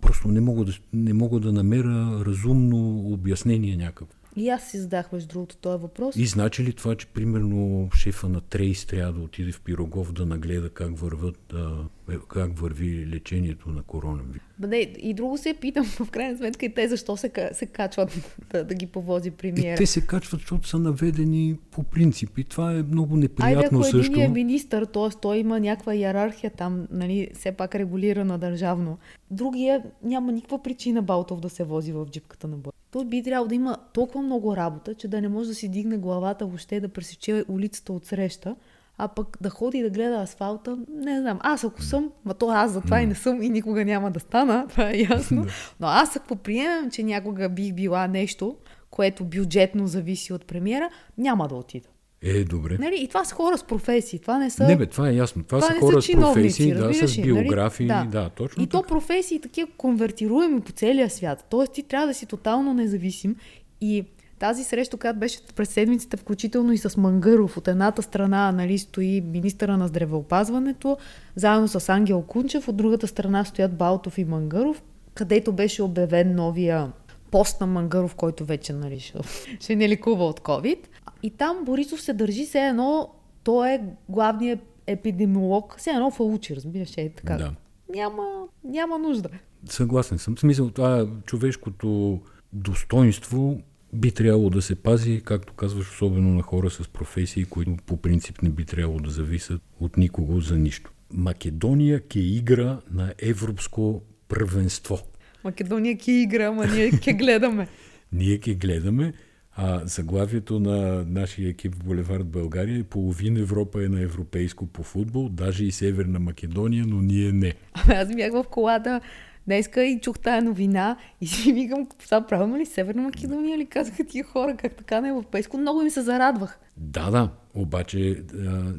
Просто 0.00 0.28
не 0.28 0.40
мога 0.40 0.64
да, 0.64 0.72
не 0.92 1.12
мога 1.12 1.40
да 1.40 1.52
намеря 1.52 2.24
разумно 2.24 3.12
обяснение 3.12 3.76
някакво. 3.76 4.16
И 4.36 4.48
аз 4.48 4.70
си 4.70 4.78
задах, 4.78 5.12
между 5.12 5.28
другото, 5.28 5.56
този 5.56 5.82
въпрос. 5.82 6.16
И 6.16 6.26
значи 6.26 6.64
ли 6.64 6.72
това, 6.72 6.94
че 6.94 7.06
примерно 7.06 7.88
шефа 7.96 8.28
на 8.28 8.40
Трейс 8.40 8.86
трябва 8.86 9.12
да 9.12 9.20
отиде 9.20 9.52
в 9.52 9.60
Пирогов 9.60 10.12
да 10.12 10.26
нагледа 10.26 10.70
как, 10.70 10.98
върват, 10.98 11.52
а, 11.54 11.84
как 12.28 12.58
върви 12.58 13.06
лечението 13.06 13.70
на 13.70 13.82
коронавирус? 13.82 14.42
Не, 14.68 14.76
и 14.98 15.14
друго 15.14 15.38
се 15.38 15.54
питам, 15.54 15.84
в 15.84 16.10
крайна 16.10 16.38
сметка 16.38 16.66
и 16.66 16.74
те 16.74 16.88
защо 16.88 17.16
се, 17.16 17.30
се 17.52 17.66
качват 17.66 18.36
да, 18.50 18.64
да 18.64 18.74
ги 18.74 18.86
повози 18.86 19.30
премиера. 19.30 19.74
И 19.74 19.76
те 19.76 19.86
се 19.86 20.06
качват, 20.06 20.40
защото 20.40 20.68
са 20.68 20.78
наведени 20.78 21.58
по 21.70 21.82
принцип 21.82 22.38
и 22.38 22.44
това 22.44 22.72
е 22.72 22.82
много 22.82 23.16
неприятно 23.16 23.58
Айде, 23.58 23.66
ако 23.66 23.84
също. 23.84 24.12
един 24.12 24.24
е 24.24 24.28
министър, 24.28 24.84
т.е. 24.84 25.08
той 25.20 25.36
има 25.36 25.60
някаква 25.60 25.94
иерархия 25.94 26.50
там, 26.50 26.86
нали, 26.90 27.28
все 27.34 27.52
пак 27.52 27.74
регулирана 27.74 28.38
държавно. 28.38 28.98
Другия 29.30 29.82
няма 30.02 30.32
никаква 30.32 30.62
причина 30.62 31.02
Балтов 31.02 31.40
да 31.40 31.50
се 31.50 31.64
вози 31.64 31.92
в 31.92 32.06
джипката 32.10 32.48
на 32.48 32.56
бой. 32.56 32.72
Той 32.92 33.04
би 33.04 33.22
трябвало 33.22 33.48
да 33.48 33.54
има 33.54 33.76
толкова 33.92 34.22
много 34.22 34.56
работа, 34.56 34.94
че 34.94 35.08
да 35.08 35.20
не 35.20 35.28
може 35.28 35.48
да 35.48 35.54
си 35.54 35.68
дигне 35.68 35.96
главата 35.96 36.46
въобще 36.46 36.80
да 36.80 36.88
пресече 36.88 37.44
улицата 37.48 37.92
от 37.92 38.06
среща, 38.06 38.56
а 38.98 39.08
пък 39.08 39.36
да 39.40 39.50
ходи 39.50 39.78
и 39.78 39.82
да 39.82 39.90
гледа 39.90 40.22
асфалта, 40.22 40.78
не 40.88 41.20
знам. 41.20 41.38
Аз 41.42 41.64
ако 41.64 41.82
съм, 41.82 42.10
ма 42.24 42.34
то 42.34 42.48
аз 42.48 42.72
затова 42.72 43.00
и 43.00 43.06
не 43.06 43.14
съм 43.14 43.42
и 43.42 43.48
никога 43.48 43.84
няма 43.84 44.10
да 44.10 44.20
стана, 44.20 44.66
това 44.70 44.90
е 44.90 45.06
ясно. 45.10 45.46
Но 45.80 45.86
аз 45.86 46.16
ако 46.16 46.36
приемем, 46.36 46.90
че 46.90 47.02
някога 47.02 47.48
бих 47.48 47.74
била 47.74 48.06
нещо, 48.06 48.56
което 48.90 49.24
бюджетно 49.24 49.86
зависи 49.86 50.32
от 50.32 50.46
премиера, 50.46 50.90
няма 51.18 51.48
да 51.48 51.54
отида. 51.54 51.88
Е, 52.22 52.44
добре. 52.44 52.76
Нали? 52.80 52.96
И 53.00 53.08
това 53.08 53.24
са 53.24 53.34
хора 53.34 53.58
с 53.58 53.64
професии. 53.64 54.18
Това 54.18 54.38
не 54.38 54.50
са. 54.50 54.66
Не, 54.66 54.76
бе, 54.76 54.86
това 54.86 55.08
е 55.08 55.14
ясно. 55.14 55.44
Това, 55.44 55.60
Това 55.60 55.74
са 55.74 55.80
хора 55.80 56.02
са 56.02 56.12
с 56.12 56.14
професии, 56.14 56.72
да, 56.72 56.78
с 56.78 56.82
разбираш 56.82 57.18
ли, 57.18 57.22
биографии. 57.22 57.86
нали? 57.86 58.08
Да. 58.08 58.28
точно 58.28 58.62
И 58.62 58.66
то 58.66 58.80
така. 58.80 58.88
професии 58.88 59.40
такива 59.40 59.68
конвертируеми 59.76 60.60
по 60.60 60.72
целия 60.72 61.10
свят. 61.10 61.46
Тоест 61.50 61.72
ти 61.72 61.82
трябва 61.82 62.06
да 62.06 62.14
си 62.14 62.26
тотално 62.26 62.74
независим. 62.74 63.36
И 63.80 64.04
тази 64.38 64.64
среща, 64.64 64.96
която 64.96 65.18
беше 65.18 65.38
през 65.56 65.68
седмицата, 65.68 66.16
включително 66.16 66.72
и 66.72 66.78
с 66.78 66.96
Мангаров, 66.96 67.56
от 67.56 67.68
едната 67.68 68.02
страна 68.02 68.52
нали, 68.52 68.78
стои 68.78 69.20
министъра 69.20 69.76
на 69.76 69.88
здравеопазването, 69.88 70.96
заедно 71.36 71.68
с 71.68 71.88
Ангел 71.88 72.22
Кунчев, 72.22 72.68
от 72.68 72.76
другата 72.76 73.06
страна 73.06 73.44
стоят 73.44 73.76
Балтов 73.76 74.18
и 74.18 74.24
Мангаров, 74.24 74.82
където 75.14 75.52
беше 75.52 75.82
обявен 75.82 76.34
новия 76.34 76.92
пост 77.30 77.60
на 77.60 77.66
Мангаров, 77.66 78.14
който 78.14 78.44
вече 78.44 78.72
нали, 78.72 79.00
ще, 79.00 79.18
ще 79.60 79.76
не 79.76 79.88
лекува 79.88 80.24
от 80.24 80.40
COVID. 80.40 80.78
И 81.22 81.30
там 81.30 81.64
Борисов 81.64 82.00
се 82.02 82.12
държи 82.12 82.46
все 82.46 82.60
едно, 82.60 83.14
той 83.44 83.70
е 83.70 83.80
главният 84.08 84.60
епидемиолог, 84.86 85.74
все 85.78 85.90
едно 85.90 86.10
фалучи, 86.10 86.56
разбираш, 86.56 86.96
е 86.96 87.12
така. 87.16 87.36
Да. 87.36 87.54
Няма, 87.94 88.46
няма 88.64 88.98
нужда. 88.98 89.28
Съгласен 89.68 90.18
съм. 90.18 90.36
В 90.36 90.40
смисъл, 90.40 90.70
това 90.70 91.08
човешкото 91.26 92.20
достоинство 92.52 93.60
би 93.92 94.10
трябвало 94.10 94.50
да 94.50 94.62
се 94.62 94.74
пази, 94.74 95.22
както 95.24 95.52
казваш, 95.52 95.90
особено 95.90 96.28
на 96.28 96.42
хора 96.42 96.70
с 96.70 96.88
професии, 96.88 97.44
които 97.44 97.76
по 97.86 97.96
принцип 97.96 98.42
не 98.42 98.50
би 98.50 98.64
трябвало 98.64 99.00
да 99.00 99.10
зависят 99.10 99.62
от 99.80 99.96
никого 99.96 100.40
за 100.40 100.58
нищо. 100.58 100.92
Македония 101.10 102.00
ке 102.00 102.20
игра 102.20 102.78
на 102.90 103.14
европско 103.18 104.02
първенство. 104.28 104.98
Македония 105.44 105.98
ки 105.98 106.12
игра, 106.12 106.44
ама 106.44 106.66
ние 106.66 106.90
ке 106.90 107.12
гледаме. 107.12 107.68
Ние 108.12 108.38
ке 108.38 108.54
гледаме, 108.54 109.12
а 109.56 109.80
заглавието 109.84 110.60
на 110.60 111.04
нашия 111.08 111.48
екип 111.48 111.74
в 111.74 111.84
Булевард 111.84 112.26
България 112.26 112.78
е 112.78 112.82
половин 112.82 113.36
Европа 113.36 113.84
е 113.84 113.88
на 113.88 114.00
европейско 114.00 114.66
по 114.66 114.82
футбол, 114.82 115.28
даже 115.28 115.64
и 115.64 115.72
Северна 115.72 116.20
Македония, 116.20 116.84
но 116.88 117.02
ние 117.02 117.32
не. 117.32 117.54
Ами 117.74 117.94
аз 117.94 118.14
бях 118.14 118.32
в 118.32 118.44
колата 118.50 119.00
днеска 119.46 119.84
и 119.84 120.00
чух 120.00 120.18
тая 120.18 120.42
новина 120.42 120.96
и 121.20 121.26
си 121.26 121.52
викам, 121.52 121.86
това 122.04 122.26
правилно 122.26 122.58
ли 122.58 122.66
Северна 122.66 123.02
Македония 123.02 123.58
ли 123.58 123.66
казаха 123.66 124.04
тия 124.04 124.24
хора, 124.24 124.56
как 124.56 124.74
така 124.74 125.00
на 125.00 125.08
европейско? 125.08 125.58
Много 125.58 125.82
ми 125.82 125.90
се 125.90 126.02
зарадвах. 126.02 126.58
Да, 126.76 127.10
да, 127.10 127.30
обаче 127.54 128.22
а, 128.46 128.72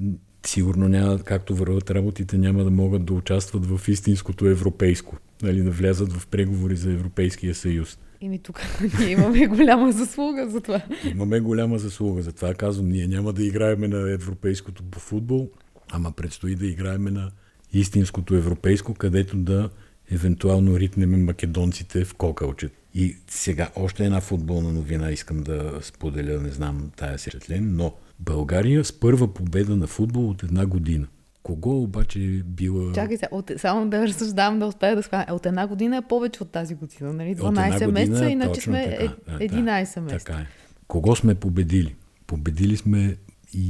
сигурно 0.45 0.87
няма, 0.87 1.19
както 1.19 1.55
върват 1.55 1.91
работите, 1.91 2.37
няма 2.37 2.63
да 2.63 2.71
могат 2.71 3.05
да 3.05 3.13
участват 3.13 3.65
в 3.65 3.87
истинското 3.87 4.45
европейско, 4.45 5.17
нали, 5.41 5.61
да 5.61 5.71
влязат 5.71 6.13
в 6.13 6.27
преговори 6.27 6.75
за 6.75 6.91
Европейския 6.91 7.55
съюз. 7.55 7.99
И 8.23 8.29
ми 8.29 8.39
тук 8.39 8.61
ние 8.99 9.09
имаме 9.09 9.47
голяма 9.47 9.91
заслуга 9.91 10.49
за 10.49 10.61
това. 10.61 10.81
Имаме 11.11 11.39
голяма 11.39 11.79
заслуга, 11.79 12.21
затова 12.21 12.53
казвам, 12.53 12.89
ние 12.89 13.07
няма 13.07 13.33
да 13.33 13.43
играеме 13.43 13.87
на 13.87 14.11
европейското 14.11 14.83
по 14.83 14.99
футбол, 14.99 15.49
ама 15.91 16.11
предстои 16.11 16.55
да 16.55 16.65
играеме 16.65 17.11
на 17.11 17.31
истинското 17.73 18.35
европейско, 18.35 18.93
където 18.93 19.37
да 19.37 19.69
евентуално 20.11 20.79
ритнеме 20.79 21.17
македонците 21.17 22.05
в 22.05 22.13
кокалче. 22.13 22.69
И 22.93 23.17
сега 23.27 23.69
още 23.75 24.05
една 24.05 24.21
футболна 24.21 24.71
новина 24.71 25.11
искам 25.11 25.43
да 25.43 25.79
споделя, 25.81 26.41
не 26.41 26.49
знам 26.49 26.91
тая 26.95 27.19
си 27.19 27.29
впечатлен, 27.29 27.75
но 27.75 27.93
България 28.19 28.85
с 28.85 28.99
първа 28.99 29.33
победа 29.33 29.75
на 29.75 29.87
футбол 29.87 30.29
от 30.29 30.43
една 30.43 30.65
година. 30.65 31.07
Кого 31.43 31.83
обаче 31.83 32.19
е 32.19 32.43
била... 32.43 32.93
Чакай 32.93 33.17
сега, 33.17 33.27
от, 33.31 33.51
само 33.57 33.89
да 33.89 34.07
разсъждавам 34.07 34.59
да 34.59 34.65
успея 34.65 34.95
да 34.95 35.03
схвана. 35.03 35.25
От 35.29 35.45
една 35.45 35.67
година 35.67 35.97
е 35.97 36.01
повече 36.01 36.43
от 36.43 36.51
тази 36.51 36.75
година, 36.75 37.13
нали? 37.13 37.31
От 37.31 37.37
една 37.37 37.51
12 37.51 37.73
година, 37.73 37.91
месеца, 37.91 38.29
иначе 38.29 38.53
точно 38.53 38.73
сме 38.73 38.89
така. 38.89 39.03
е, 39.03 39.47
Да, 39.47 39.55
да, 39.55 39.61
11 39.61 39.99
месеца. 39.99 40.25
Така 40.25 40.39
е. 40.39 40.47
Кого 40.87 41.15
сме 41.15 41.35
победили? 41.35 41.95
Победили 42.27 42.77
сме 42.77 43.17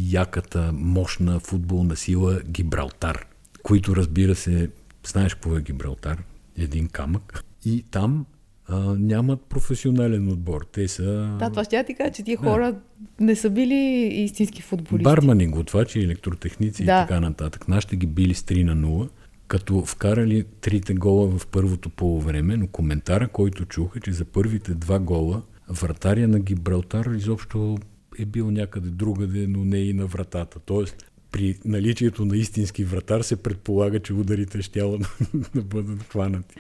яката, 0.10 0.72
мощна 0.74 1.40
футболна 1.40 1.96
сила 1.96 2.42
Гибралтар, 2.48 3.26
които 3.64 3.96
разбира 3.96 4.36
се, 4.36 4.70
знаеш 5.08 5.34
какво 5.34 5.58
е 5.58 5.62
Гибралтар? 5.62 6.24
Един 6.58 6.88
камък. 6.88 7.44
И 7.66 7.86
там 7.92 8.26
а, 8.68 8.96
нямат 9.00 9.42
професионален 9.42 10.28
отбор. 10.28 10.68
Те 10.72 10.88
са 10.88 11.36
Да, 11.40 11.50
това 11.50 11.64
ще 11.64 11.76
я 11.76 11.84
ти 11.84 11.94
кажа, 11.94 12.12
че 12.12 12.24
тия 12.24 12.38
хора 12.38 12.76
не 13.20 13.36
са 13.36 13.50
били 13.50 13.76
истински 14.14 14.62
футболисти. 14.62 15.04
бармани, 15.04 15.48
готвачи, 15.48 16.00
електротехници 16.00 16.86
Да. 16.86 16.92
и 17.00 17.08
така 17.08 17.20
нататък. 17.20 17.68
Нашите 17.68 17.96
ги 17.96 18.08
били 18.08 18.34
с 18.34 18.42
3 18.42 18.64
на 18.64 18.76
0, 18.78 19.10
като 19.48 19.82
вкарали 19.82 20.44
трите 20.62 20.94
гола 20.94 21.38
в 21.38 21.48
първото 21.48 21.90
полувреме, 21.90 22.58
но 22.58 22.68
коментара, 22.68 23.28
който 23.28 23.66
чух 23.66 23.96
е, 23.96 24.00
че 24.00 24.12
за 24.12 24.26
първите 24.26 24.74
два 24.74 25.00
гола 25.00 25.42
вратаря 25.70 26.28
на 26.28 26.40
Гибралтар 26.40 27.06
изобщо 27.06 27.78
е 28.20 28.26
бил 28.26 28.52
някъде 28.52 28.90
другаде, 28.90 29.48
но 29.48 29.66
не 29.66 29.78
и 29.78 29.94
на 29.94 30.06
вратата. 30.06 30.60
Тоест, 30.60 30.96
при 31.34 31.56
наличието 31.66 32.26
на 32.26 32.38
истински 32.38 32.84
вратар 32.84 33.22
се 33.22 33.36
предполага, 33.36 34.00
че 34.00 34.14
ударите 34.14 34.62
ще 34.62 34.80
да 35.56 35.62
бъдат 35.62 36.04
хванати. 36.04 36.56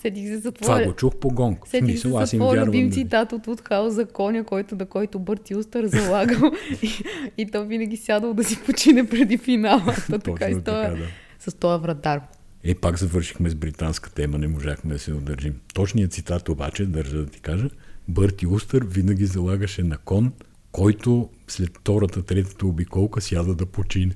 Седих 0.00 0.26
се 0.28 0.38
за 0.38 0.52
Това 0.52 0.74
твоя... 0.74 0.86
го 0.86 0.92
чух 0.92 1.16
по 1.16 1.28
гонг. 1.28 1.66
Седих 1.66 1.96
се 1.96 2.00
смисъл, 2.00 2.18
аз 2.18 2.30
за 2.30 2.36
твоя 2.36 2.66
любим 2.66 2.86
нали. 2.86 2.92
цитат 2.92 3.32
от 3.32 3.46
Утхаус 3.46 3.94
за 3.94 4.06
коня, 4.06 4.44
който, 4.44 4.76
да 4.76 4.86
който 4.86 5.18
Бърти 5.18 5.54
Устър 5.54 5.86
залагал 5.86 6.52
и, 6.82 6.90
и 7.38 7.50
то 7.50 7.66
винаги 7.66 7.96
сядал 7.96 8.34
да 8.34 8.44
си 8.44 8.58
почине 8.66 9.08
преди 9.08 9.38
финала. 9.38 9.94
То 10.10 10.18
така 10.18 10.50
и 10.50 10.54
така, 10.54 10.70
да. 10.70 11.06
с 11.38 11.54
този 11.54 11.82
вратар. 11.82 12.20
Е, 12.64 12.74
пак 12.74 12.98
завършихме 12.98 13.50
с 13.50 13.54
британска 13.54 14.10
тема, 14.10 14.38
не 14.38 14.48
можахме 14.48 14.92
да 14.92 14.98
се 14.98 15.12
удържим. 15.12 15.54
Точният 15.74 16.12
цитат 16.12 16.48
обаче, 16.48 16.86
държа 16.86 17.18
да 17.18 17.26
ти 17.26 17.40
кажа, 17.40 17.68
Бърти 18.08 18.46
Устър 18.46 18.84
винаги 18.84 19.26
залагаше 19.26 19.82
на 19.82 19.98
кон, 19.98 20.32
който 20.72 21.28
след 21.48 21.70
втората, 21.70 22.22
третата 22.22 22.66
обиколка 22.66 23.20
сяда 23.20 23.54
да 23.54 23.66
почине. 23.66 24.14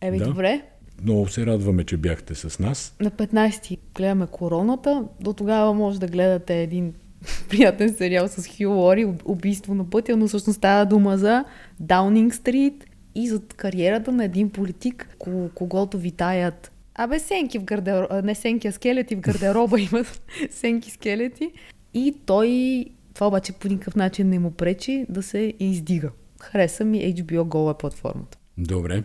Еми, 0.00 0.18
Да. 0.18 0.24
добре. 0.24 0.62
Много 1.02 1.28
се 1.28 1.46
радваме, 1.46 1.84
че 1.84 1.96
бяхте 1.96 2.34
с 2.34 2.58
нас. 2.58 2.96
На 3.00 3.10
15-ти 3.10 3.78
гледаме 3.94 4.26
короната. 4.26 5.04
До 5.20 5.32
тогава 5.32 5.74
може 5.74 6.00
да 6.00 6.06
гледате 6.06 6.62
един 6.62 6.94
приятен 7.48 7.94
сериал 7.94 8.28
с 8.28 8.48
Хю 8.48 8.64
Лори, 8.66 9.06
«Уб- 9.06 9.22
Убийство 9.24 9.74
на 9.74 9.90
пътя, 9.90 10.16
но 10.16 10.28
всъщност 10.28 10.56
става 10.56 10.86
дума 10.86 11.18
за 11.18 11.44
Даунинг 11.80 12.34
Стрит 12.34 12.84
и 13.14 13.28
за 13.28 13.40
кариерата 13.46 14.12
на 14.12 14.24
един 14.24 14.50
политик, 14.50 15.16
ко- 15.18 15.50
когото 15.54 15.98
витаят 15.98 16.72
Абе, 16.94 17.18
сенки 17.18 17.58
в 17.58 17.64
гардероба, 17.64 18.22
не 18.22 18.34
сенки, 18.34 18.68
а 18.68 18.72
скелети 18.72 19.16
в 19.16 19.20
гардероба 19.20 19.80
имат 19.92 20.22
сенки 20.50 20.90
скелети. 20.90 21.50
И 21.94 22.14
той, 22.26 22.84
това 23.14 23.26
обаче 23.26 23.52
по 23.52 23.68
никакъв 23.68 23.96
начин 23.96 24.28
не 24.28 24.38
му 24.38 24.50
пречи 24.50 25.06
да 25.08 25.22
се 25.22 25.54
издига. 25.60 26.10
Хареса 26.40 26.84
ми 26.84 27.14
HBO 27.14 27.44
Go 27.44 27.70
е 27.70 27.78
платформата. 27.78 28.38
Добре. 28.58 29.02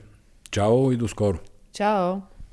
Чао 0.52 0.92
и 0.92 0.98
до 0.98 1.08
скоро. 1.08 1.40
Чао! 1.72 2.33